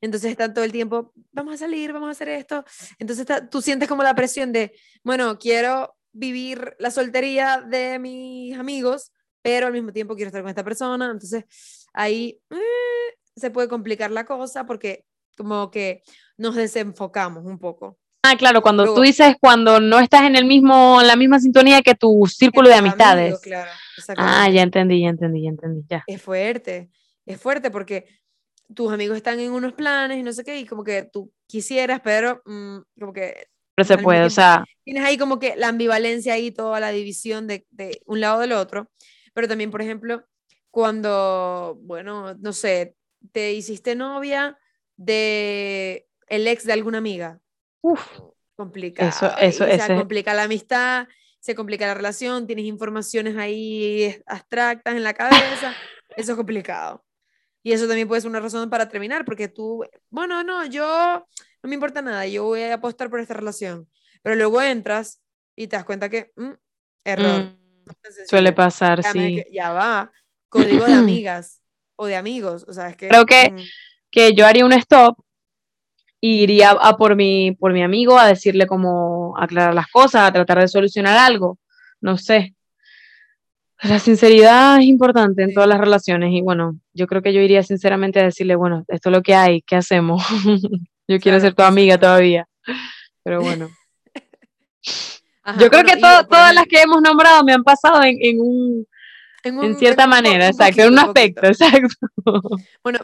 entonces 0.01 0.31
están 0.31 0.55
todo 0.55 0.65
el 0.65 0.73
tiempo, 0.73 1.13
vamos 1.33 1.55
a 1.55 1.59
salir, 1.59 1.93
vamos 1.93 2.09
a 2.09 2.13
hacer 2.13 2.29
esto. 2.29 2.65
Entonces 2.99 3.27
tú 3.51 3.63
sientes 3.63 3.89
como 3.89 4.03
la 4.03 4.15
presión 4.15 4.53
de, 4.53 4.75
bueno, 5.03 5.39
quiero 5.39 5.97
vivir 6.13 6.77
la 6.79 6.91
soltería 6.91 7.65
de 7.67 7.99
mis 7.99 8.57
amigos, 8.57 9.13
pero 9.43 9.67
al 9.67 9.73
mismo 9.73 9.93
tiempo 9.93 10.15
quiero 10.15 10.29
estar 10.29 10.43
con 10.43 10.51
esta 10.51 10.65
persona. 10.65 11.07
Entonces, 11.07 11.45
ahí 11.93 12.41
eh, 12.51 13.17
se 13.37 13.51
puede 13.51 13.69
complicar 13.69 14.11
la 14.11 14.25
cosa 14.25 14.67
porque 14.67 15.05
como 15.37 15.71
que 15.71 16.03
nos 16.37 16.55
desenfocamos 16.55 17.45
un 17.45 17.59
poco. 17.59 17.99
Ah, 18.23 18.37
claro, 18.37 18.61
cuando 18.61 18.95
tú 18.95 19.01
dices 19.01 19.37
cuando 19.41 19.81
no 19.81 20.01
estás 20.01 20.23
en 20.23 20.37
el 20.37 20.45
mismo, 20.45 21.01
la 21.03 21.17
misma 21.17 21.39
sintonía 21.39 21.83
que 21.83 21.95
tu 21.95 22.27
círculo 22.27 22.69
de 22.69 22.75
amistades. 22.75 23.41
ah, 24.17 24.51
ya 24.51 24.63
entendí, 24.63 25.03
ya 25.03 25.09
entendí, 25.09 25.43
ya 25.45 25.51
entendí, 25.51 25.85
ya. 25.89 26.05
Es 26.07 26.21
fuerte, 26.21 26.91
es 27.25 27.41
fuerte 27.41 27.71
porque 27.71 28.07
tus 28.75 28.93
amigos 28.93 29.17
están 29.17 29.41
en 29.41 29.53
unos 29.53 29.73
planes 29.73 30.19
y 30.19 30.23
no 30.23 30.33
sé 30.33 30.45
qué, 30.45 30.59
y 30.59 30.67
como 30.67 30.85
que 30.85 31.05
tú 31.11 31.33
quisieras, 31.47 32.01
pero 32.03 32.43
mm, 32.45 32.79
como 32.99 33.13
que... 33.13 33.47
Pero 33.75 33.87
se 33.87 33.99
puede, 33.99 34.25
o 34.25 34.31
sea... 34.31 34.65
Tienes 34.85 35.05
ahí 35.05 35.17
como 35.17 35.39
que 35.39 35.55
la 35.57 35.69
ambivalencia 35.69 36.35
ahí, 36.35 36.51
toda 36.51 36.81
la 36.81 36.91
división 36.91 37.47
de, 37.47 37.67
de 37.71 38.01
un 38.05 38.21
lado 38.21 38.41
del 38.41 38.53
otro, 38.53 38.91
pero 39.39 39.47
también, 39.47 39.71
por 39.71 39.81
ejemplo, 39.81 40.25
cuando, 40.69 41.79
bueno, 41.83 42.35
no 42.35 42.53
sé, 42.53 42.97
te 43.31 43.53
hiciste 43.53 43.95
novia 43.95 44.59
de 44.97 46.09
el 46.27 46.49
ex 46.49 46.65
de 46.65 46.73
alguna 46.73 46.99
amiga. 46.99 47.39
Uf, 47.81 48.05
complica. 48.57 49.07
Eso, 49.07 49.31
eso, 49.39 49.65
Se 49.65 49.95
complica 49.95 50.35
la 50.35 50.43
amistad, 50.43 51.07
se 51.39 51.55
complica 51.55 51.87
la 51.87 51.95
relación, 51.95 52.49
tienes 52.49 52.65
informaciones 52.65 53.37
ahí 53.37 54.21
abstractas 54.27 54.97
en 54.97 55.05
la 55.05 55.15
cabeza. 55.15 55.73
eso 56.17 56.33
es 56.33 56.37
complicado. 56.37 57.05
Y 57.63 57.71
eso 57.71 57.87
también 57.87 58.09
puede 58.09 58.23
ser 58.23 58.31
una 58.31 58.41
razón 58.41 58.69
para 58.71 58.89
terminar, 58.89 59.25
porque 59.25 59.47
tú, 59.47 59.85
bueno, 60.11 60.43
no, 60.43 60.67
yo 60.67 61.25
no 61.63 61.69
me 61.69 61.75
importa 61.75 62.03
nada, 62.03 62.27
yo 62.27 62.43
voy 62.43 62.63
a 62.63 62.75
apostar 62.75 63.09
por 63.09 63.21
esta 63.21 63.35
relación. 63.35 63.89
Pero 64.21 64.35
luego 64.35 64.61
entras 64.61 65.23
y 65.55 65.69
te 65.69 65.77
das 65.77 65.85
cuenta 65.85 66.09
que, 66.09 66.33
mm, 66.35 66.55
error. 67.05 67.41
Mm, 67.45 67.68
suele 68.29 68.53
pasar, 68.53 69.03
sí. 69.03 69.45
ya 69.53 69.73
va, 69.73 70.13
código 70.49 70.85
de 70.85 70.93
amigas 70.95 71.61
o 71.97 72.07
de 72.07 72.17
amigos, 72.17 72.65
o 72.69 72.73
sea, 72.73 72.91
es 72.91 72.97
que... 72.97 73.09
Creo 73.09 73.27
que, 73.27 73.51
mm, 73.51 73.59
que 74.11 74.35
yo 74.35 74.47
haría 74.47 74.65
un 74.65 74.73
stop 74.73 75.19
y 76.21 76.43
iría 76.43 76.71
a 76.71 76.97
por 76.97 77.17
mi, 77.17 77.53
por 77.53 77.73
mi 77.73 77.83
amigo 77.83 78.19
a 78.19 78.27
decirle 78.27 78.67
cómo 78.67 79.37
aclarar 79.39 79.75
las 79.75 79.89
cosas, 79.89 80.23
a 80.23 80.33
tratar 80.33 80.61
de 80.61 80.69
solucionar 80.69 81.17
algo, 81.17 81.59
no 82.01 82.17
sé. 82.17 82.55
La 83.83 84.01
sinceridad 84.01 84.79
es 84.79 84.87
importante 84.87 85.43
en 85.45 85.55
todas 85.55 85.69
las 85.69 85.79
relaciones 85.79 86.33
y 86.33 86.41
bueno, 86.41 86.79
yo 86.95 87.07
creo 87.07 87.23
que 87.23 87.33
yo 87.33 87.41
iría 87.41 87.63
sinceramente 87.63 88.19
a 88.19 88.25
decirle, 88.25 88.57
bueno, 88.57 88.85
esto 88.89 89.09
es 89.11 89.17
lo 89.17 89.23
que 89.23 89.37
hay, 89.37 89.63
¿qué 89.63 89.77
hacemos? 89.77 90.23
yo 91.09 91.21
quiero 91.21 91.39
ser 91.39 91.55
tu 91.55 91.63
amiga 91.63 91.99
todavía, 91.99 92.49
pero 93.23 93.41
bueno. 93.41 93.71
Yo 95.59 95.71
creo 95.71 95.85
que 95.85 95.97
todas 95.97 96.55
las 96.55 96.65
que 96.67 96.83
hemos 96.83 97.01
nombrado 97.01 97.45
me 97.45 97.53
han 97.53 97.63
pasado 97.63 98.03
en, 98.03 98.17
en 98.21 98.41
un, 98.41 98.87
en, 99.45 99.77
cierta 99.79 100.07
manera, 100.07 100.49
exacto, 100.49 100.83
en 100.83 100.93
un 100.93 100.99
aspecto, 100.99 101.47
exacto. 101.47 101.89
Bueno, 102.83 102.99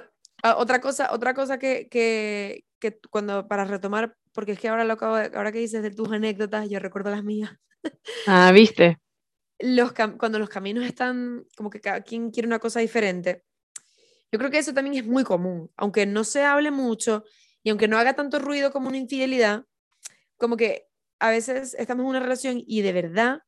Ah, 0.46 0.56
otra 0.58 0.78
cosa, 0.78 1.08
otra 1.10 1.32
cosa 1.32 1.58
que, 1.58 1.88
que, 1.88 2.66
que, 2.78 2.98
cuando, 3.08 3.48
para 3.48 3.64
retomar, 3.64 4.14
porque 4.34 4.52
es 4.52 4.58
que 4.58 4.68
ahora, 4.68 4.84
lo 4.84 4.92
acabo 4.92 5.16
ahora 5.16 5.50
que 5.52 5.58
dices 5.58 5.82
de 5.82 5.90
tus 5.90 6.12
anécdotas, 6.12 6.68
yo 6.68 6.78
recuerdo 6.80 7.08
las 7.08 7.24
mías. 7.24 7.50
Ah, 8.26 8.52
viste. 8.52 8.98
Los, 9.58 9.94
cuando 10.18 10.38
los 10.38 10.50
caminos 10.50 10.84
están, 10.84 11.46
como 11.56 11.70
que 11.70 11.80
cada 11.80 12.02
quien 12.02 12.30
quiere 12.30 12.46
una 12.46 12.58
cosa 12.58 12.80
diferente, 12.80 13.42
yo 14.30 14.38
creo 14.38 14.50
que 14.50 14.58
eso 14.58 14.74
también 14.74 15.02
es 15.02 15.06
muy 15.06 15.24
común, 15.24 15.70
aunque 15.78 16.04
no 16.04 16.24
se 16.24 16.44
hable 16.44 16.70
mucho 16.70 17.24
y 17.62 17.70
aunque 17.70 17.88
no 17.88 17.96
haga 17.96 18.12
tanto 18.12 18.38
ruido 18.38 18.70
como 18.70 18.88
una 18.88 18.98
infidelidad, 18.98 19.64
como 20.36 20.58
que 20.58 20.88
a 21.24 21.30
veces 21.30 21.74
estamos 21.78 22.04
en 22.04 22.10
una 22.10 22.20
relación 22.20 22.62
y 22.66 22.82
de 22.82 22.92
verdad 22.92 23.40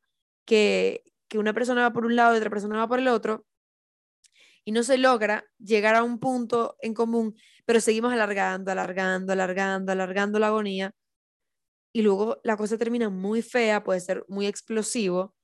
que, 0.45 1.03
que 1.27 1.37
una 1.37 1.53
persona 1.53 1.83
va 1.83 1.93
por 1.93 2.05
un 2.05 2.15
lado 2.15 2.33
y 2.33 2.37
otra 2.37 2.49
persona 2.49 2.79
va 2.79 2.87
por 2.87 2.97
el 2.97 3.07
otro, 3.07 3.45
y 4.65 4.71
no 4.71 4.81
se 4.81 4.97
logra 4.97 5.45
llegar 5.59 5.93
a 5.93 6.01
un 6.01 6.19
punto 6.19 6.75
en 6.81 6.95
común, 6.95 7.35
pero 7.65 7.79
seguimos 7.79 8.11
alargando, 8.11 8.71
alargando, 8.71 9.31
alargando, 9.31 9.91
alargando 9.91 10.39
la 10.39 10.47
agonía 10.47 10.91
y 11.93 12.01
luego 12.01 12.41
la 12.43 12.57
cosa 12.57 12.79
termina 12.79 13.11
muy 13.11 13.43
fea, 13.43 13.83
puede 13.83 13.99
ser 13.99 14.25
muy 14.27 14.47
explosivo. 14.47 15.35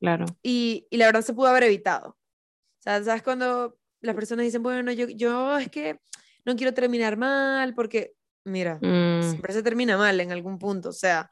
Claro. 0.00 0.26
Y, 0.42 0.86
y 0.90 0.98
la 0.98 1.06
verdad 1.06 1.22
se 1.22 1.32
pudo 1.32 1.48
haber 1.48 1.62
evitado. 1.62 2.10
O 2.10 2.82
sea, 2.82 3.02
¿sabes 3.02 3.22
cuando 3.22 3.78
las 4.02 4.14
personas 4.14 4.44
dicen, 4.44 4.62
bueno, 4.62 4.92
yo, 4.92 5.08
yo 5.08 5.56
es 5.56 5.70
que 5.70 5.98
no 6.44 6.56
quiero 6.56 6.74
terminar 6.74 7.16
mal 7.16 7.74
porque, 7.74 8.12
mira, 8.48 8.78
mm. 8.80 9.22
siempre 9.22 9.52
se 9.52 9.62
termina 9.62 9.96
mal 9.96 10.20
en 10.20 10.32
algún 10.32 10.58
punto, 10.58 10.90
o 10.90 10.92
sea. 10.92 11.30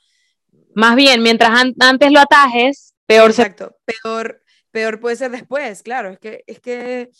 Más 0.75 0.97
bien, 0.97 1.23
mientras 1.23 1.51
antes 1.79 2.13
lo 2.13 2.21
atajes, 2.21 2.95
peor 3.07 3.31
Exacto, 3.31 3.77
peor, 3.85 4.43
peor 4.71 5.01
puede 5.01 5.17
ser 5.17 5.31
después, 5.31 5.83
claro, 5.83 6.11
es 6.11 6.19
que, 6.19 6.45
es 6.47 6.61
que, 6.61 7.11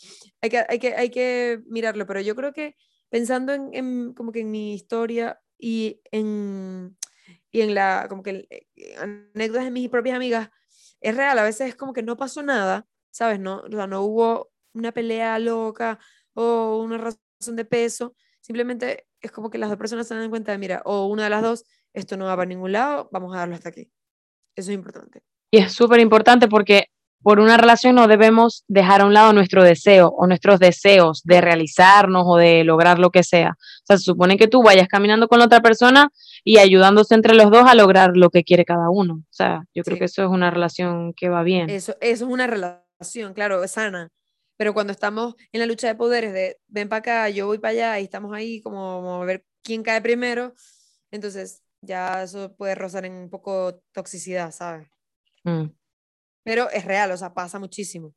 hay, 0.41 0.51
que, 0.51 0.65
hay, 0.69 0.79
que 0.79 0.95
hay 0.95 1.11
que 1.11 1.61
mirarlo, 1.67 2.07
pero 2.07 2.21
yo 2.21 2.35
creo 2.35 2.53
que 2.53 2.77
pensando 3.09 3.53
en, 3.53 3.71
en, 3.73 4.15
como 4.15 4.33
que 4.33 4.41
en 4.41 4.51
mi 4.51 4.75
historia 4.75 5.41
y 5.59 6.01
en, 6.11 6.97
y 7.51 7.63
en 7.63 7.75
la, 7.75 8.07
como 8.09 8.23
que 8.23 8.47
eh, 8.51 8.97
anécdotas 8.99 9.65
de 9.65 9.71
mis 9.71 9.89
propias 9.89 10.17
amigas, 10.17 10.51
es 11.01 11.17
real, 11.17 11.39
a 11.39 11.45
veces 11.45 11.69
es 11.69 11.77
como 11.77 11.93
que 11.93 12.03
no 12.03 12.17
pasó 12.17 12.43
nada, 12.43 12.87
¿sabes? 13.11 13.41
No, 13.41 13.61
o 13.61 13.71
sea, 13.71 13.87
no 13.87 14.03
hubo 14.03 14.51
una 14.75 14.93
pelea 14.93 15.39
loca 15.39 15.99
o 16.35 16.79
una 16.83 16.99
razón 16.99 17.57
de 17.57 17.65
peso, 17.65 18.15
simplemente 18.41 19.07
es 19.27 19.33
como 19.33 19.51
que 19.51 19.59
las 19.59 19.69
dos 19.69 19.79
personas 19.79 20.09
se 20.09 20.15
dan 20.15 20.31
cuenta 20.31 20.53
de, 20.53 20.59
mira, 20.59 20.83
o 20.85 21.07
una 21.07 21.25
de 21.25 21.31
las 21.31 21.43
dos, 21.43 21.65
esto 21.93 22.17
no 22.17 22.27
va 22.27 22.37
para 22.37 22.49
ningún 22.49 22.73
lado, 22.73 23.09
vamos 23.13 23.35
a 23.35 23.39
darlo 23.39 23.55
hasta 23.55 23.69
aquí. 23.69 23.91
Eso 24.57 24.71
es 24.71 24.75
importante. 24.75 25.23
Y 25.51 25.59
es 25.59 25.73
súper 25.73 26.01
importante 26.01 26.49
porque 26.49 26.87
por 27.23 27.41
una 27.41 27.57
relación 27.57 27.97
no 27.97 28.07
debemos 28.07 28.65
dejar 28.69 29.01
a 29.01 29.05
un 29.05 29.13
lado 29.13 29.33
nuestro 29.33 29.65
deseo 29.65 30.09
o 30.09 30.27
nuestros 30.27 30.61
deseos 30.61 31.23
de 31.25 31.41
realizarnos 31.41 32.23
o 32.27 32.37
de 32.37 32.63
lograr 32.63 32.99
lo 32.99 33.11
que 33.11 33.25
sea. 33.25 33.51
O 33.51 33.85
sea, 33.85 33.99
se 33.99 34.05
supone 34.05 34.37
que 34.37 34.47
tú 34.47 34.63
vayas 34.63 34.87
caminando 34.87 35.27
con 35.27 35.41
la 35.41 35.47
otra 35.47 35.61
persona 35.61 36.11
y 36.45 36.59
ayudándose 36.59 37.15
entre 37.15 37.35
los 37.35 37.51
dos 37.51 37.65
a 37.67 37.75
lograr 37.75 38.17
lo 38.17 38.31
que 38.31 38.45
quiere 38.45 38.65
cada 38.65 38.91
uno. 38.91 39.15
O 39.15 39.33
sea, 39.33 39.65
yo 39.75 39.83
creo 39.83 39.99
que 39.99 40.05
eso 40.05 40.23
es 40.23 40.29
una 40.29 40.51
relación 40.51 41.15
que 41.15 41.29
va 41.29 41.43
bien. 41.43 41.69
Eso, 41.69 41.97
eso 42.01 42.27
es 42.27 42.31
una 42.31 42.47
relación, 42.47 43.35
claro, 43.35 43.67
sana. 43.67 44.11
Pero 44.57 44.75
cuando 44.75 44.93
estamos 44.93 45.35
en 45.53 45.61
la 45.61 45.67
lucha 45.67 45.87
de 45.87 45.95
poderes 45.95 46.33
de 46.33 46.59
ven 46.69 46.89
para 46.89 46.99
acá, 46.99 47.29
yo 47.31 47.47
voy 47.47 47.59
para 47.59 47.73
allá 47.73 48.01
y 48.01 48.05
estamos 48.05 48.33
ahí 48.33 48.61
como, 48.63 49.23
a 49.23 49.25
ver 49.25 49.45
quién 49.63 49.83
cae 49.83 50.01
primero, 50.01 50.55
entonces 51.11 51.63
ya 51.81 52.23
eso 52.23 52.55
puede 52.57 52.75
rozar 52.75 53.05
en 53.05 53.13
un 53.13 53.31
poco 53.31 53.83
toxicidad, 53.93 54.51
¿sabes? 54.53 54.89
Mm 55.45 55.67
pero 56.47 56.71
es 56.71 56.85
real, 56.85 57.11
o 57.11 57.17
sea, 57.17 57.35
pasa 57.35 57.59
muchísimo. 57.59 58.15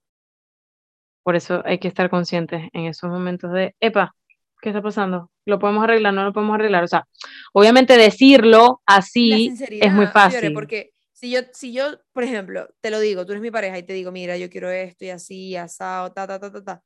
Por 1.24 1.36
eso 1.36 1.64
hay 1.66 1.80
que 1.80 1.88
estar 1.88 2.12
conscientes 2.12 2.70
en 2.74 2.86
esos 2.86 3.10
momentos 3.10 3.52
de, 3.52 3.76
epa, 3.80 4.16
¿qué 4.62 4.70
está 4.70 4.84
pasando? 4.84 5.32
¿Lo 5.46 5.58
podemos 5.58 5.84
arreglar? 5.84 6.14
¿No 6.14 6.24
lo 6.24 6.32
podemos 6.32 6.54
arreglar? 6.54 6.84
O 6.84 6.88
sea, 6.88 7.08
obviamente 7.54 7.98
decirlo 7.98 8.84
así 8.86 9.52
es 9.60 9.92
muy 9.92 10.06
fácil. 10.06 10.54
porque 10.54 10.92
si 11.20 11.32
yo, 11.32 11.42
si 11.52 11.74
yo, 11.74 12.00
por 12.14 12.24
ejemplo, 12.24 12.74
te 12.80 12.90
lo 12.90 13.00
digo, 13.02 13.26
tú 13.26 13.34
eres 13.34 13.42
mi 13.42 13.52
pareja 13.52 13.78
y 13.78 13.84
te 13.84 13.92
digo, 13.92 14.10
mira, 14.10 14.38
yo 14.38 14.50
quiero 14.50 14.70
esto 14.70 15.04
y 15.04 15.10
así, 15.10 15.54
asado, 15.58 16.14
ta, 16.14 16.26
ta, 16.26 16.40
ta, 16.40 16.50
ta, 16.50 16.64
ta, 16.64 16.84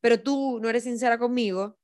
pero 0.00 0.20
tú 0.20 0.58
no 0.60 0.68
eres 0.68 0.82
sincera 0.82 1.18
conmigo, 1.18 1.78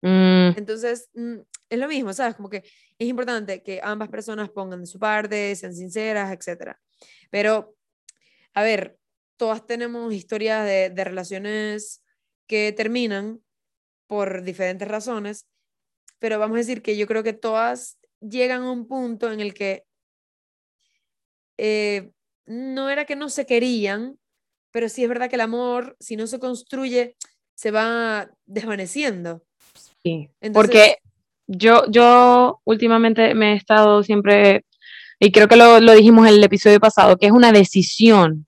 mm. 0.00 0.54
entonces 0.56 1.10
mm, 1.12 1.38
es 1.68 1.78
lo 1.78 1.88
mismo, 1.88 2.12
¿sabes? 2.12 2.36
Como 2.36 2.48
que 2.48 2.58
es 2.58 3.08
importante 3.08 3.64
que 3.64 3.80
ambas 3.82 4.08
personas 4.10 4.48
pongan 4.50 4.82
de 4.82 4.86
su 4.86 5.00
parte, 5.00 5.56
sean 5.56 5.74
sinceras, 5.74 6.30
etc. 6.32 6.76
Pero 7.30 7.74
a 8.54 8.62
ver, 8.62 8.96
todas 9.36 9.66
tenemos 9.66 10.14
historias 10.14 10.64
de, 10.64 10.90
de 10.90 11.04
relaciones 11.04 12.04
que 12.46 12.72
terminan 12.72 13.40
por 14.06 14.44
diferentes 14.44 14.86
razones, 14.86 15.48
pero 16.20 16.38
vamos 16.38 16.54
a 16.54 16.58
decir 16.58 16.80
que 16.80 16.96
yo 16.96 17.08
creo 17.08 17.24
que 17.24 17.32
todas 17.32 17.98
llegan 18.20 18.62
a 18.62 18.70
un 18.70 18.86
punto 18.86 19.32
en 19.32 19.40
el 19.40 19.52
que 19.52 19.89
eh, 21.62 22.10
no 22.46 22.88
era 22.88 23.04
que 23.04 23.16
no 23.16 23.28
se 23.28 23.44
querían, 23.44 24.18
pero 24.70 24.88
sí 24.88 25.02
es 25.02 25.08
verdad 25.08 25.28
que 25.28 25.36
el 25.36 25.42
amor, 25.42 25.94
si 26.00 26.16
no 26.16 26.26
se 26.26 26.38
construye, 26.38 27.16
se 27.54 27.70
va 27.70 28.30
desvaneciendo. 28.46 29.42
Sí, 30.02 30.30
porque 30.54 30.96
yo, 31.46 31.84
yo 31.90 32.62
últimamente 32.64 33.34
me 33.34 33.52
he 33.52 33.56
estado 33.56 34.02
siempre 34.02 34.64
y 35.18 35.32
creo 35.32 35.48
que 35.48 35.56
lo, 35.56 35.80
lo, 35.80 35.92
dijimos 35.92 36.26
en 36.26 36.34
el 36.34 36.44
episodio 36.44 36.80
pasado, 36.80 37.18
que 37.18 37.26
es 37.26 37.32
una 37.32 37.52
decisión 37.52 38.46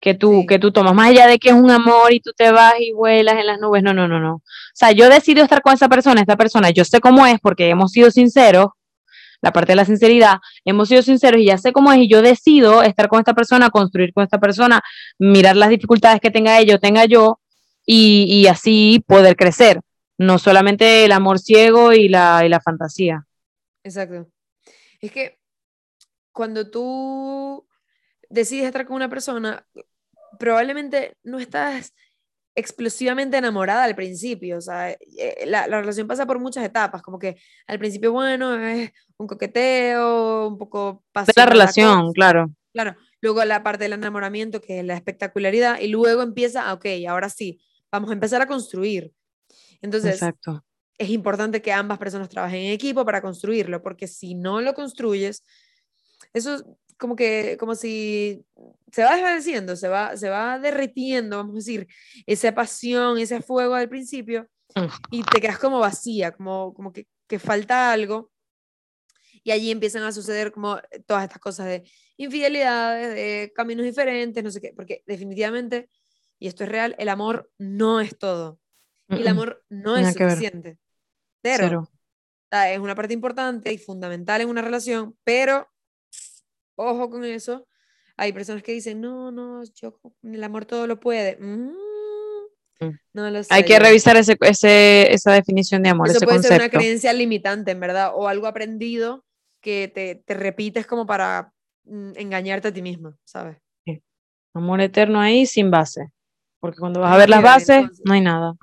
que 0.00 0.12
tú, 0.12 0.44
que 0.46 0.58
tú 0.58 0.70
tomas, 0.70 0.94
más 0.94 1.08
allá 1.08 1.26
de 1.26 1.38
que 1.38 1.48
es 1.48 1.54
un 1.54 1.70
amor 1.70 2.12
y 2.12 2.20
tú 2.20 2.32
te 2.36 2.50
vas 2.50 2.74
y 2.78 2.92
vuelas 2.92 3.36
en 3.36 3.46
las 3.46 3.58
nubes, 3.58 3.82
no, 3.82 3.94
no, 3.94 4.06
no, 4.06 4.20
no. 4.20 4.34
O 4.34 4.42
sea, 4.74 4.92
yo 4.92 5.08
decido 5.08 5.42
estar 5.42 5.62
con 5.62 5.72
esa 5.72 5.88
persona, 5.88 6.20
esta 6.20 6.36
persona, 6.36 6.68
yo 6.68 6.84
sé 6.84 7.00
cómo 7.00 7.26
es 7.26 7.40
porque 7.40 7.70
hemos 7.70 7.92
sido 7.92 8.10
sinceros, 8.10 8.68
la 9.42 9.52
parte 9.52 9.72
de 9.72 9.76
la 9.76 9.84
sinceridad, 9.84 10.38
hemos 10.64 10.88
sido 10.88 11.02
sinceros 11.02 11.40
y 11.40 11.46
ya 11.46 11.58
sé 11.58 11.72
cómo 11.72 11.92
es 11.92 11.98
y 11.98 12.08
yo 12.08 12.22
decido 12.22 12.82
estar 12.82 13.08
con 13.08 13.18
esta 13.18 13.34
persona, 13.34 13.70
construir 13.70 14.12
con 14.12 14.24
esta 14.24 14.38
persona, 14.38 14.80
mirar 15.18 15.56
las 15.56 15.70
dificultades 15.70 16.20
que 16.20 16.30
tenga 16.30 16.58
ella 16.58 16.76
o 16.76 16.78
tenga 16.78 17.04
yo 17.04 17.40
y, 17.86 18.24
y 18.28 18.46
así 18.46 19.04
poder 19.06 19.36
crecer, 19.36 19.80
no 20.18 20.38
solamente 20.38 21.04
el 21.04 21.12
amor 21.12 21.38
ciego 21.38 21.92
y 21.92 22.08
la, 22.08 22.42
y 22.44 22.48
la 22.48 22.60
fantasía. 22.60 23.26
Exacto. 23.82 24.28
Es 25.00 25.12
que 25.12 25.38
cuando 26.32 26.70
tú 26.70 27.66
decides 28.28 28.66
estar 28.66 28.86
con 28.86 28.96
una 28.96 29.08
persona, 29.08 29.66
probablemente 30.38 31.16
no 31.22 31.38
estás 31.38 31.94
explosivamente 32.54 33.36
enamorada 33.36 33.84
al 33.84 33.94
principio, 33.94 34.58
o 34.58 34.60
sea, 34.60 34.90
eh, 34.90 35.44
la, 35.46 35.66
la, 35.66 35.80
relación 35.80 36.08
pasa 36.08 36.26
por 36.26 36.38
muchas 36.38 36.64
etapas, 36.64 37.02
como 37.02 37.18
que 37.18 37.36
al 37.66 37.78
principio, 37.78 38.12
bueno, 38.12 38.54
es 38.56 38.90
un 39.16 39.26
coqueteo, 39.26 40.48
un 40.48 40.58
poco... 40.58 41.04
De 41.14 41.32
la 41.36 41.46
relación, 41.46 42.12
claro. 42.12 42.50
Claro, 42.72 42.96
luego 43.20 43.44
la 43.44 43.62
parte 43.62 43.84
del 43.84 43.94
enamoramiento, 43.94 44.60
que 44.60 44.80
es 44.80 44.84
la 44.84 44.94
espectacularidad, 44.94 45.80
y 45.80 45.88
luego 45.88 46.22
empieza, 46.22 46.68
ah, 46.68 46.74
ok, 46.74 46.86
ahora 47.08 47.28
sí, 47.28 47.60
vamos 47.90 48.10
a 48.10 48.14
empezar 48.14 48.42
a 48.42 48.46
construir. 48.46 49.12
Entonces, 49.82 50.14
Exacto. 50.14 50.64
es 50.98 51.10
importante 51.10 51.62
que 51.62 51.72
ambas 51.72 51.98
personas 51.98 52.28
trabajen 52.28 52.60
en 52.60 52.72
equipo 52.72 53.04
para 53.04 53.22
construirlo, 53.22 53.82
porque 53.82 54.06
si 54.06 54.34
no 54.34 54.60
lo 54.60 54.74
construyes, 54.74 55.44
eso 56.32 56.78
como 57.00 57.16
que, 57.16 57.56
como 57.58 57.74
si 57.74 58.44
se 58.92 59.02
va 59.02 59.14
desvaneciendo, 59.14 59.74
se 59.74 59.88
va, 59.88 60.16
se 60.16 60.28
va 60.28 60.58
derritiendo, 60.58 61.38
vamos 61.38 61.54
a 61.54 61.56
decir, 61.56 61.88
esa 62.26 62.54
pasión, 62.54 63.18
ese 63.18 63.40
fuego 63.40 63.74
al 63.74 63.88
principio, 63.88 64.48
y 65.10 65.22
te 65.24 65.40
quedas 65.40 65.58
como 65.58 65.80
vacía, 65.80 66.30
como, 66.30 66.74
como 66.74 66.92
que, 66.92 67.08
que 67.26 67.38
falta 67.38 67.90
algo, 67.90 68.30
y 69.42 69.50
allí 69.50 69.70
empiezan 69.70 70.02
a 70.02 70.12
suceder 70.12 70.52
como 70.52 70.78
todas 71.06 71.24
estas 71.24 71.38
cosas 71.38 71.66
de 71.66 71.90
infidelidades, 72.18 73.14
de 73.14 73.52
caminos 73.56 73.86
diferentes, 73.86 74.44
no 74.44 74.50
sé 74.50 74.60
qué, 74.60 74.72
porque 74.76 75.02
definitivamente, 75.06 75.88
y 76.38 76.48
esto 76.48 76.64
es 76.64 76.70
real, 76.70 76.94
el 76.98 77.08
amor 77.08 77.50
no 77.58 78.00
es 78.00 78.16
todo. 78.18 78.60
Y 79.08 79.22
el 79.22 79.28
amor 79.28 79.64
no 79.68 79.96
es 79.96 80.12
suficiente. 80.12 80.78
Pero, 81.40 81.90
es 82.52 82.78
una 82.78 82.94
parte 82.94 83.14
importante 83.14 83.72
y 83.72 83.78
fundamental 83.78 84.40
en 84.40 84.48
una 84.48 84.62
relación, 84.62 85.16
pero 85.24 85.68
ojo 86.80 87.10
con 87.10 87.24
eso. 87.24 87.66
Hay 88.16 88.32
personas 88.32 88.62
que 88.62 88.72
dicen, 88.72 89.00
no, 89.00 89.30
no, 89.30 89.62
yo, 89.74 89.98
el 90.22 90.44
amor 90.44 90.66
todo 90.66 90.86
lo 90.86 91.00
puede. 91.00 91.36
Mm, 91.40 91.72
mm. 92.80 92.98
no 93.14 93.30
lo 93.30 93.42
sé, 93.42 93.54
Hay 93.54 93.64
que 93.64 93.78
revisar 93.78 94.16
ese, 94.16 94.36
ese, 94.40 95.12
esa 95.12 95.32
definición 95.32 95.82
de 95.82 95.90
amor. 95.90 96.10
Eso 96.10 96.20
puede 96.20 96.42
ser 96.42 96.60
una 96.60 96.68
creencia 96.68 97.12
limitante, 97.12 97.70
en 97.70 97.80
verdad, 97.80 98.12
o 98.14 98.28
algo 98.28 98.46
aprendido 98.46 99.24
que 99.60 99.90
te, 99.94 100.16
te 100.16 100.34
repites 100.34 100.86
como 100.86 101.06
para 101.06 101.52
mm, 101.84 102.12
engañarte 102.16 102.68
a 102.68 102.72
ti 102.72 102.82
misma, 102.82 103.16
¿sabes? 103.24 103.56
Amor 104.52 104.80
eterno 104.80 105.20
ahí 105.20 105.46
sin 105.46 105.70
base. 105.70 106.10
Porque 106.60 106.78
cuando 106.78 107.00
vas 107.00 107.14
a 107.14 107.16
ver 107.16 107.30
las 107.30 107.42
bases, 107.42 107.84
no 108.04 108.12
hay 108.12 108.20
nada. 108.20 108.54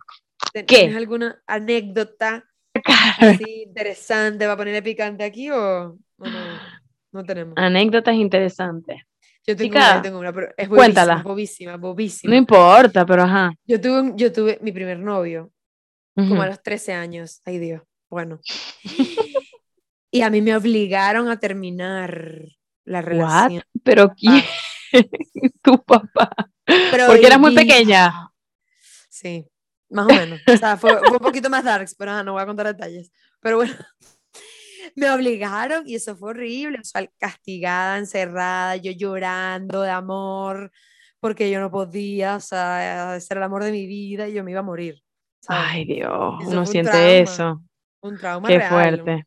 ¿Tienes 0.66 0.96
alguna 0.96 1.42
anécdota 1.48 2.46
así 3.20 3.64
interesante 3.64 4.46
para 4.46 4.58
ponerle 4.58 4.84
picante 4.84 5.24
aquí 5.24 5.50
o, 5.50 5.98
no? 6.18 6.47
No 7.18 7.24
tenemos. 7.24 7.56
Anécdotas 7.58 8.14
interesantes. 8.14 9.02
Yo 9.44 9.56
tengo, 9.56 9.76
una, 9.76 10.02
tengo 10.04 10.20
una, 10.20 10.32
pero 10.32 10.54
es 10.56 10.70
bobísima, 10.70 11.24
bobísima, 11.24 11.78
bobísima. 11.78 12.30
No 12.30 12.38
importa, 12.38 13.08
pero 13.08 13.24
ajá. 13.24 13.52
Yo 13.66 13.82
tuve, 13.82 14.14
yo 14.16 14.32
tuve 14.32 14.60
mi 14.62 14.72
primer 14.72 15.00
novio, 15.00 15.52
como 16.14 16.44
a 16.44 16.46
los 16.46 16.62
13 16.62 16.94
años. 16.94 17.42
Ay, 17.44 17.58
Dios. 17.58 17.82
Bueno. 18.08 18.40
y 20.12 20.22
a 20.22 20.30
mí 20.30 20.44
me 20.44 20.56
obligaron 20.56 21.28
a 21.28 21.40
terminar 21.40 22.44
la 22.86 23.02
relación. 23.02 23.64
¿Pero 23.82 24.14
quién? 24.14 24.44
tu 25.64 25.84
papá. 25.84 26.30
Porque 27.08 27.26
eras 27.26 27.40
muy 27.40 27.56
pequeña. 27.56 28.30
Sí, 29.10 29.44
más 29.90 30.06
o 30.06 30.10
menos. 30.10 30.40
O 30.46 30.56
sea, 30.56 30.78
fue, 30.78 31.00
fue 31.00 31.18
un 31.18 31.24
poquito 31.24 31.50
más 31.50 31.64
darks, 31.64 31.96
pero 31.96 32.22
no 32.24 32.34
voy 32.34 32.44
a 32.44 32.46
contar 32.46 32.68
detalles. 32.68 33.12
Pero 33.40 33.58
bueno, 33.58 33.74
me 34.96 35.10
obligaron 35.12 35.88
y 35.88 35.96
eso 35.96 36.16
fue 36.16 36.32
horrible. 36.32 36.80
O 36.80 36.84
sea, 36.84 37.08
castigada, 37.18 37.98
encerrada, 37.98 38.76
yo 38.76 38.92
llorando 38.92 39.82
de 39.82 39.90
amor, 39.90 40.72
porque 41.20 41.50
yo 41.50 41.60
no 41.60 41.72
podía, 41.72 42.36
o 42.36 42.40
sea, 42.40 43.20
ser 43.20 43.38
el 43.38 43.44
amor 43.44 43.64
de 43.64 43.72
mi 43.72 43.86
vida 43.88 44.28
y 44.28 44.34
yo 44.34 44.44
me 44.44 44.52
iba 44.52 44.62
a 44.62 44.64
morir. 44.64 45.02
Ay, 45.48 45.86
Dios, 45.86 46.36
uno 46.46 46.66
siente 46.66 47.22
eso. 47.22 47.62
Un 48.02 48.18
trauma 48.18 48.48
Qué 48.48 48.60
fuerte. 48.62 49.26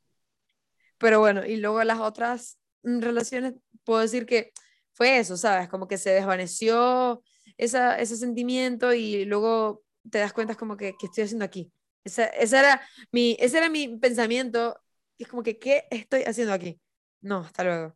Pero 0.98 1.18
bueno, 1.18 1.44
y 1.46 1.56
luego 1.56 1.82
las 1.82 1.98
otras 1.98 2.58
mm, 2.82 3.00
relaciones, 3.00 3.54
puedo 3.84 4.00
decir 4.00 4.26
que 4.26 4.52
fue 4.92 5.18
eso, 5.18 5.36
¿sabes? 5.36 5.68
Como 5.68 5.88
que 5.88 5.96
se 5.96 6.10
desvaneció 6.10 7.22
esa, 7.56 7.98
ese 7.98 8.16
sentimiento 8.16 8.92
y 8.92 9.24
luego 9.24 9.82
te 10.10 10.18
das 10.18 10.32
cuenta 10.32 10.54
como 10.54 10.76
que, 10.76 10.94
¿qué 10.98 11.06
estoy 11.06 11.24
haciendo 11.24 11.44
aquí? 11.44 11.72
Esa, 12.04 12.26
esa 12.26 12.60
era 12.60 12.82
mi, 13.12 13.36
ese 13.40 13.58
era 13.58 13.68
mi 13.68 13.98
pensamiento. 13.98 14.78
Es 15.22 15.28
como 15.28 15.42
que, 15.42 15.58
¿qué 15.58 15.84
estoy 15.90 16.22
haciendo 16.22 16.52
aquí? 16.52 16.80
No, 17.20 17.38
hasta 17.38 17.64
luego. 17.64 17.94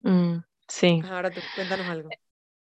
Mm, 0.00 0.38
sí. 0.66 1.02
Ahora 1.08 1.30
tú, 1.30 1.40
cuéntanos 1.54 1.86
algo. 1.86 2.08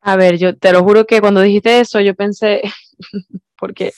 A 0.02 0.16
ver, 0.16 0.38
yo 0.38 0.58
te 0.58 0.72
lo 0.72 0.84
juro 0.84 1.06
que 1.06 1.22
cuando 1.22 1.42
dijiste 1.42 1.80
eso, 1.80 2.00
yo 2.00 2.16
pensé, 2.16 2.62
porque 3.62 3.94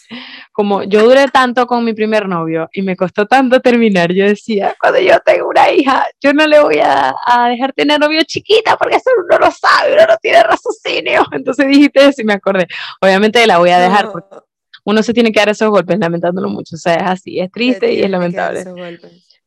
como 0.51 0.83
yo 0.83 1.03
duré 1.03 1.27
tanto 1.29 1.65
con 1.65 1.85
mi 1.85 1.93
primer 1.93 2.27
novio 2.27 2.69
y 2.73 2.81
me 2.81 2.97
costó 2.97 3.25
tanto 3.25 3.61
terminar, 3.61 4.11
yo 4.11 4.25
decía, 4.25 4.75
cuando 4.77 4.99
yo 4.99 5.17
tengo 5.21 5.47
una 5.47 5.71
hija, 5.71 6.05
yo 6.21 6.33
no 6.33 6.45
le 6.45 6.59
voy 6.59 6.79
a, 6.83 7.15
dejar 7.49 7.71
tener 7.71 7.97
novio 7.97 8.21
chiquita 8.25 8.75
porque 8.75 8.97
eso 8.97 9.09
uno 9.17 9.39
lo 9.39 9.49
sabe, 9.51 9.93
uno 9.93 10.05
no 10.05 10.17
tiene 10.17 10.43
raciocinio. 10.43 11.25
Entonces 11.31 11.67
dijiste 11.67 12.05
eso 12.05 12.21
y 12.21 12.25
me 12.25 12.33
acordé. 12.33 12.67
Obviamente 12.99 13.47
la 13.47 13.59
voy 13.59 13.69
a 13.69 13.79
dejar 13.79 14.11
porque 14.11 14.35
uno 14.83 15.01
se 15.01 15.13
tiene 15.13 15.31
que 15.31 15.39
dar 15.39 15.49
esos 15.49 15.69
golpes, 15.69 15.97
lamentándolo 15.97 16.49
mucho. 16.49 16.75
O 16.75 16.79
sea, 16.79 16.95
es 16.95 17.03
así, 17.03 17.39
es 17.39 17.49
triste 17.49 17.93
y 17.93 18.01
es 18.01 18.09
lamentable. 18.09 18.65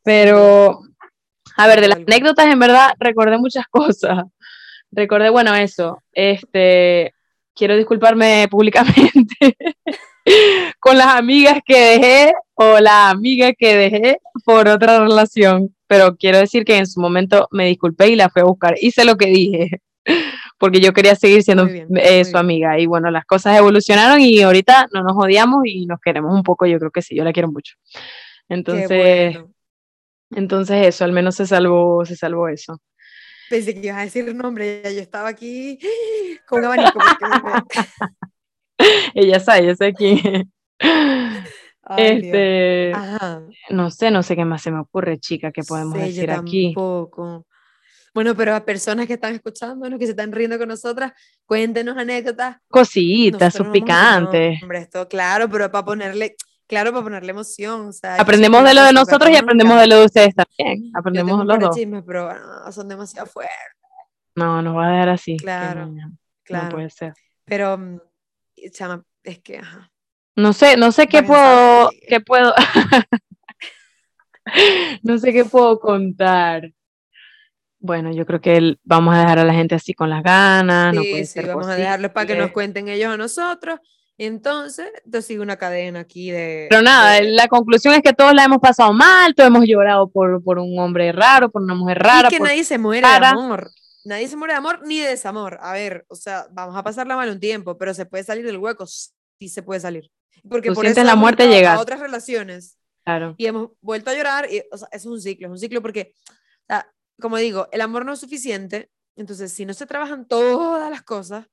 Pero, 0.06 0.82
a 1.56 1.66
ver, 1.66 1.80
de 1.80 1.88
las 1.88 1.98
anécdotas, 1.98 2.46
en 2.46 2.60
verdad, 2.60 2.92
recordé 3.00 3.38
muchas 3.38 3.64
cosas. 3.70 4.22
Recordé, 4.92 5.30
bueno, 5.30 5.52
eso. 5.56 6.00
Este, 6.12 7.12
quiero 7.56 7.76
disculparme 7.76 8.46
públicamente 8.50 9.56
con 10.78 10.96
las 10.96 11.08
amigas 11.08 11.58
que 11.66 11.98
dejé 11.98 12.34
o 12.54 12.78
la 12.78 13.10
amiga 13.10 13.52
que 13.52 13.76
dejé 13.76 14.18
por 14.44 14.68
otra 14.68 15.00
relación, 15.00 15.74
pero 15.88 16.14
quiero 16.16 16.38
decir 16.38 16.64
que 16.64 16.78
en 16.78 16.86
su 16.86 17.00
momento 17.00 17.48
me 17.50 17.66
disculpé 17.66 18.06
y 18.06 18.14
la 18.16 18.30
fui 18.30 18.42
a 18.42 18.46
buscar. 18.46 18.76
Hice 18.80 19.04
lo 19.04 19.16
que 19.16 19.26
dije, 19.26 19.80
porque 20.56 20.78
yo 20.78 20.92
quería 20.92 21.16
seguir 21.16 21.42
siendo 21.42 21.66
eh, 21.66 22.24
su 22.24 22.38
amiga. 22.38 22.78
Y 22.78 22.86
bueno, 22.86 23.10
las 23.10 23.24
cosas 23.24 23.58
evolucionaron 23.58 24.20
y 24.20 24.40
ahorita 24.40 24.86
no 24.92 25.02
nos 25.02 25.16
odiamos 25.16 25.62
y 25.64 25.84
nos 25.86 25.98
queremos 26.00 26.32
un 26.32 26.44
poco. 26.44 26.64
Yo 26.64 26.78
creo 26.78 26.92
que 26.92 27.02
sí, 27.02 27.16
yo 27.16 27.24
la 27.24 27.32
quiero 27.32 27.50
mucho. 27.50 27.74
Entonces, 28.48 29.36
entonces 30.30 30.86
eso, 30.86 31.04
al 31.04 31.12
menos 31.12 31.36
se 31.36 31.46
salvó, 31.46 32.04
se 32.04 32.16
salvó 32.16 32.48
eso. 32.48 32.80
Pensé 33.48 33.74
que 33.74 33.86
ibas 33.86 33.98
a 33.98 34.02
decir 34.02 34.34
nombre, 34.34 34.82
yo 34.82 35.00
estaba 35.00 35.28
aquí 35.28 35.78
con 36.48 36.60
un 36.60 36.64
abanico. 36.66 36.98
ella 39.14 39.40
sabe, 39.40 39.60
ella 39.60 39.76
sé 39.76 39.92
quién. 39.92 40.52
este, 41.96 42.92
no 43.70 43.90
sé, 43.90 44.10
no 44.10 44.22
sé 44.22 44.36
qué 44.36 44.44
más 44.44 44.62
se 44.62 44.70
me 44.70 44.80
ocurre, 44.80 45.18
chica, 45.18 45.52
que 45.52 45.62
podemos 45.62 45.98
decir 45.98 46.30
aquí. 46.30 46.74
Bueno, 48.12 48.34
pero 48.34 48.54
a 48.54 48.64
personas 48.64 49.06
que 49.06 49.12
están 49.12 49.34
escuchando, 49.34 49.86
que 49.98 50.06
se 50.06 50.12
están 50.12 50.32
riendo 50.32 50.58
con 50.58 50.68
nosotras, 50.68 51.12
cuéntenos 51.44 51.98
anécdotas. 51.98 52.56
Cositas, 52.68 53.52
sus 53.52 53.68
picantes. 53.68 54.62
Hombre, 54.62 54.78
esto 54.78 55.06
claro, 55.06 55.50
pero 55.50 55.70
para 55.70 55.84
ponerle, 55.84 56.34
claro, 56.66 56.92
para 56.92 57.04
ponerle 57.04 57.30
emoción. 57.30 57.90
aprendemos 58.18 58.64
de 58.64 58.74
lo 58.74 58.82
de 58.84 58.92
nosotros 58.92 59.30
y 59.30 59.36
aprendemos 59.36 59.80
de 59.80 59.86
lo 59.86 60.00
de 60.00 60.04
ustedes 60.06 60.34
también. 60.34 60.90
Aprendemos 60.94 61.44
los 61.44 61.58
dos. 61.58 61.76
Chismes, 61.76 62.02
pero 62.06 62.30
son 62.70 62.88
demasiado 62.88 63.26
fuertes. 63.26 63.54
No, 64.34 64.60
nos 64.60 64.76
va 64.76 64.88
a 64.88 64.92
dejar 64.92 65.08
así. 65.08 65.36
Claro, 65.38 65.90
claro. 66.44 66.64
No 66.64 66.70
puede 66.70 66.90
ser. 66.90 67.14
Pero, 67.46 67.78
mm, 67.78 67.98
chama, 68.72 69.02
es 69.22 69.38
que, 69.38 69.58
ajá. 69.58 69.90
No 70.36 70.52
sé, 70.52 70.76
no 70.76 70.92
sé 70.92 71.06
qué 71.06 71.22
puedo, 71.22 71.90
qué 72.06 72.20
puedo, 72.20 72.52
no 75.02 75.18
sé 75.18 75.32
qué 75.32 75.46
puedo 75.46 75.80
contar. 75.80 76.70
Bueno, 77.78 78.12
yo 78.12 78.26
creo 78.26 78.40
que 78.40 78.76
vamos 78.82 79.14
a 79.14 79.20
dejar 79.20 79.38
a 79.38 79.44
la 79.44 79.54
gente 79.54 79.74
así 79.74 79.94
con 79.94 80.10
las 80.10 80.22
ganas. 80.22 80.94
Sí, 80.94 81.20
no 81.20 81.26
sí, 81.26 81.40
vamos 81.46 81.66
a 81.68 81.76
dejarlos 81.76 82.10
para 82.10 82.26
que 82.26 82.36
nos 82.36 82.50
cuenten 82.50 82.88
ellos 82.88 83.14
a 83.14 83.16
nosotros. 83.16 83.80
Entonces, 84.18 84.90
te 85.10 85.20
sigue 85.20 85.40
una 85.40 85.56
cadena 85.56 86.00
aquí 86.00 86.30
de... 86.30 86.66
Pero 86.70 86.80
nada, 86.80 87.20
la 87.20 87.48
conclusión 87.48 87.94
es 87.94 88.00
que 88.00 88.14
todos 88.14 88.32
la 88.34 88.44
hemos 88.44 88.58
pasado 88.58 88.92
mal, 88.94 89.34
todos 89.34 89.48
hemos 89.48 89.66
llorado 89.66 90.08
por, 90.08 90.42
por 90.42 90.58
un 90.58 90.78
hombre 90.78 91.12
raro, 91.12 91.50
por 91.50 91.62
una 91.62 91.74
mujer 91.74 91.98
rara. 91.98 92.28
Y 92.28 92.36
que 92.36 92.40
nadie 92.40 92.64
se 92.64 92.78
muere 92.78 93.06
de 93.06 93.26
amor. 93.26 93.70
Nadie 94.04 94.28
se 94.28 94.36
muere 94.36 94.54
de 94.54 94.58
amor 94.58 94.80
ni 94.86 95.00
de 95.00 95.08
desamor. 95.08 95.58
A 95.60 95.72
ver, 95.72 96.06
o 96.08 96.14
sea, 96.14 96.46
vamos 96.50 96.76
a 96.76 96.82
pasarla 96.82 97.16
mal 97.16 97.28
un 97.28 97.40
tiempo, 97.40 97.76
pero 97.76 97.92
se 97.92 98.06
puede 98.06 98.24
salir 98.24 98.46
del 98.46 98.56
hueco, 98.56 98.86
sí 98.86 99.48
se 99.48 99.62
puede 99.62 99.80
salir. 99.80 100.10
Porque 100.48 100.72
por 100.72 100.86
eso 100.86 101.02
la 101.04 101.16
muerte 101.16 101.48
llegar. 101.48 101.76
a 101.76 101.80
otras 101.80 102.00
relaciones. 102.00 102.78
Claro. 103.04 103.34
Y 103.36 103.46
hemos 103.46 103.70
vuelto 103.80 104.10
a 104.10 104.14
llorar, 104.14 104.50
y, 104.50 104.62
o 104.72 104.78
sea, 104.78 104.88
es 104.92 105.04
un 105.04 105.20
ciclo, 105.20 105.48
es 105.48 105.52
un 105.52 105.58
ciclo 105.58 105.82
porque, 105.82 106.14
o 106.28 106.66
sea, 106.68 106.90
como 107.20 107.36
digo, 107.36 107.68
el 107.70 107.80
amor 107.80 108.04
no 108.04 108.14
es 108.14 108.18
suficiente, 108.20 108.90
entonces 109.14 109.52
si 109.52 109.64
no 109.64 109.74
se 109.74 109.86
trabajan 109.86 110.26
todas 110.26 110.90
las 110.90 111.02
cosas, 111.02 111.46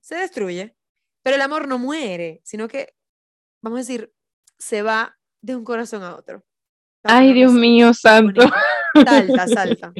se 0.00 0.16
destruye. 0.16 0.74
Pero 1.22 1.36
el 1.36 1.42
amor 1.42 1.68
no 1.68 1.78
muere, 1.78 2.40
sino 2.44 2.68
que, 2.68 2.94
vamos 3.62 3.78
a 3.78 3.80
decir, 3.82 4.12
se 4.58 4.82
va 4.82 5.16
de 5.40 5.56
un 5.56 5.64
corazón 5.64 6.02
a 6.02 6.16
otro. 6.16 6.44
Ay, 7.04 7.32
Dios 7.32 7.52
mío, 7.52 7.92
santo. 7.94 8.42
Salta, 8.94 9.48
salta. 9.48 9.92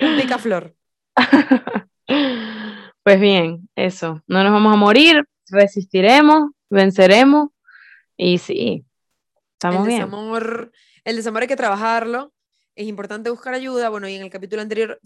Un 0.00 0.16
picaflor. 0.20 0.74
Pues 3.02 3.20
bien, 3.20 3.68
eso, 3.76 4.22
no 4.26 4.42
nos 4.42 4.52
vamos 4.52 4.72
a 4.72 4.76
morir, 4.76 5.24
resistiremos, 5.48 6.52
venceremos 6.70 7.50
y 8.16 8.38
sí, 8.38 8.86
estamos 9.52 9.86
el 9.86 9.94
desamor, 9.94 10.72
El 11.04 11.16
desamor 11.16 11.42
hay 11.42 11.48
que 11.48 11.56
trabajarlo, 11.56 12.32
es 12.74 12.86
importante 12.86 13.28
buscar 13.28 13.52
ayuda, 13.52 13.90
bueno, 13.90 14.08
y 14.08 14.14
en 14.14 14.22
el 14.22 14.30
capítulo 14.30 14.62
anterior 14.62 14.98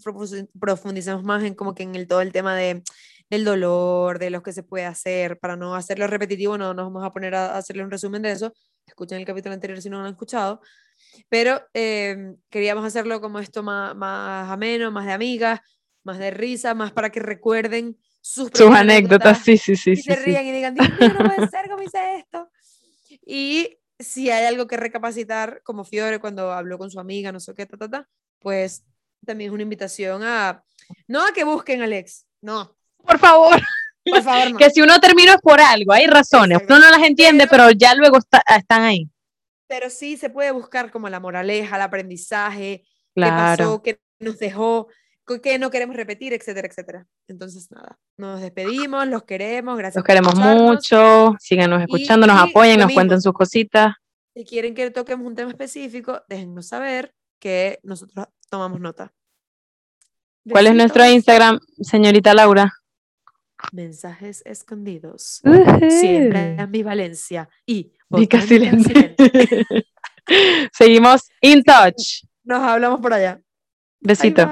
profundizamos 0.59 1.23
más 1.23 1.43
en 1.43 1.55
como 1.55 1.75
que 1.75 1.83
en 1.83 1.95
el, 1.95 2.07
todo 2.07 2.21
el 2.21 2.31
tema 2.31 2.55
de, 2.55 2.83
del 3.29 3.45
dolor, 3.45 4.19
de 4.19 4.29
lo 4.29 4.41
que 4.41 4.53
se 4.53 4.63
puede 4.63 4.85
hacer, 4.85 5.39
para 5.39 5.55
no 5.55 5.75
hacerlo 5.75 6.07
repetitivo, 6.07 6.57
no 6.57 6.73
nos 6.73 6.85
vamos 6.85 7.03
a 7.03 7.11
poner 7.11 7.35
a 7.35 7.57
hacerle 7.57 7.83
un 7.83 7.91
resumen 7.91 8.21
de 8.21 8.31
eso, 8.31 8.53
escuchen 8.85 9.19
el 9.19 9.25
capítulo 9.25 9.53
anterior 9.53 9.81
si 9.81 9.89
no 9.89 9.99
lo 9.99 10.05
han 10.05 10.11
escuchado, 10.11 10.61
pero 11.29 11.61
eh, 11.73 12.35
queríamos 12.49 12.85
hacerlo 12.85 13.21
como 13.21 13.39
esto 13.39 13.61
más, 13.63 13.95
más 13.95 14.49
ameno, 14.49 14.91
más 14.91 15.05
de 15.05 15.13
amigas, 15.13 15.59
más 16.03 16.17
de 16.17 16.31
risa, 16.31 16.73
más 16.73 16.91
para 16.91 17.11
que 17.11 17.19
recuerden 17.19 17.97
sus, 18.21 18.49
sus 18.53 18.71
anécdotas, 18.71 19.43
sí, 19.43 19.57
sí, 19.57 19.75
sí. 19.75 19.91
Y 19.91 19.97
se 19.97 20.15
rían 20.15 20.45
y 20.45 20.51
digan, 20.51 20.73
Dios 20.73 20.89
mío, 20.99 21.13
no 21.13 21.25
puede 21.25 21.47
ser, 21.49 21.69
¿cómo 21.69 21.83
hice 21.83 22.17
esto? 22.17 22.49
Y 23.25 23.77
si 23.99 24.29
hay 24.31 24.45
algo 24.45 24.67
que 24.67 24.77
recapacitar, 24.77 25.61
como 25.63 25.83
Fiore 25.83 26.19
cuando 26.19 26.51
habló 26.51 26.77
con 26.77 26.89
su 26.89 26.99
amiga, 26.99 27.31
no 27.31 27.39
sé 27.39 27.53
qué, 27.53 27.65
ta, 27.65 27.77
ta, 27.77 27.89
ta, 27.89 28.09
pues 28.39 28.83
también 29.25 29.49
es 29.49 29.53
una 29.53 29.63
invitación 29.63 30.23
a, 30.23 30.63
no 31.07 31.25
a 31.25 31.31
que 31.33 31.43
busquen 31.43 31.81
a 31.81 31.85
Alex, 31.85 32.25
no. 32.41 32.78
Por 33.05 33.19
favor. 33.19 33.61
Por 34.03 34.23
favor, 34.23 34.57
que 34.57 34.69
si 34.69 34.81
uno 34.81 34.99
termina 34.99 35.33
es 35.33 35.41
por 35.41 35.59
algo, 35.59 35.93
hay 35.93 36.07
razones, 36.07 36.59
uno 36.67 36.79
no 36.79 36.89
las 36.89 37.03
entiende, 37.03 37.47
pero, 37.47 37.71
ya 37.71 37.95
luego 37.95 38.17
están 38.17 38.81
ahí. 38.81 39.09
Pero 39.67 39.89
sí 39.89 40.17
se 40.17 40.29
puede 40.29 40.51
buscar 40.51 40.91
como 40.91 41.09
la 41.09 41.19
moraleja, 41.19 41.75
el 41.75 41.81
aprendizaje, 41.81 42.83
claro. 43.13 43.35
qué 43.37 43.63
pasó, 43.63 43.83
qué 43.83 43.99
nos 44.19 44.39
dejó, 44.39 44.87
qué 45.43 45.59
no 45.59 45.69
queremos 45.69 45.95
repetir, 45.95 46.33
etcétera, 46.33 46.67
etcétera. 46.67 47.07
Entonces, 47.27 47.69
nada, 47.71 47.99
nos 48.17 48.41
despedimos, 48.41 49.07
los 49.07 49.23
queremos, 49.23 49.77
gracias. 49.77 49.97
Los 49.97 50.05
queremos 50.05 50.35
mucho, 50.35 51.35
síganos 51.39 51.81
escuchando, 51.81 52.25
nos 52.25 52.39
apoyen, 52.39 52.79
nos 52.79 52.91
cuenten 52.91 53.21
sus 53.21 53.33
cositas. 53.33 53.93
Si 54.33 54.45
quieren 54.45 54.73
que 54.73 54.89
toquemos 54.89 55.27
un 55.27 55.35
tema 55.35 55.51
específico, 55.51 56.23
déjennos 56.27 56.67
saber 56.67 57.13
que 57.39 57.79
nosotros 57.83 58.27
tomamos 58.49 58.79
nota. 58.79 59.13
¿Cuál 60.49 60.67
es 60.67 60.75
nuestro 60.75 61.05
Instagram, 61.05 61.59
señorita 61.81 62.33
Laura? 62.33 62.73
Mensajes 63.71 64.43
escondidos. 64.45 65.41
Uh 65.43 65.89
Siempre 65.89 66.55
ambivalencia 66.59 67.49
y 67.65 67.91
Seguimos 70.73 71.29
in 71.41 71.63
touch. 71.63 72.23
Nos 72.43 72.61
hablamos 72.61 72.99
por 72.99 73.13
allá. 73.13 73.41
Besito. 73.99 74.47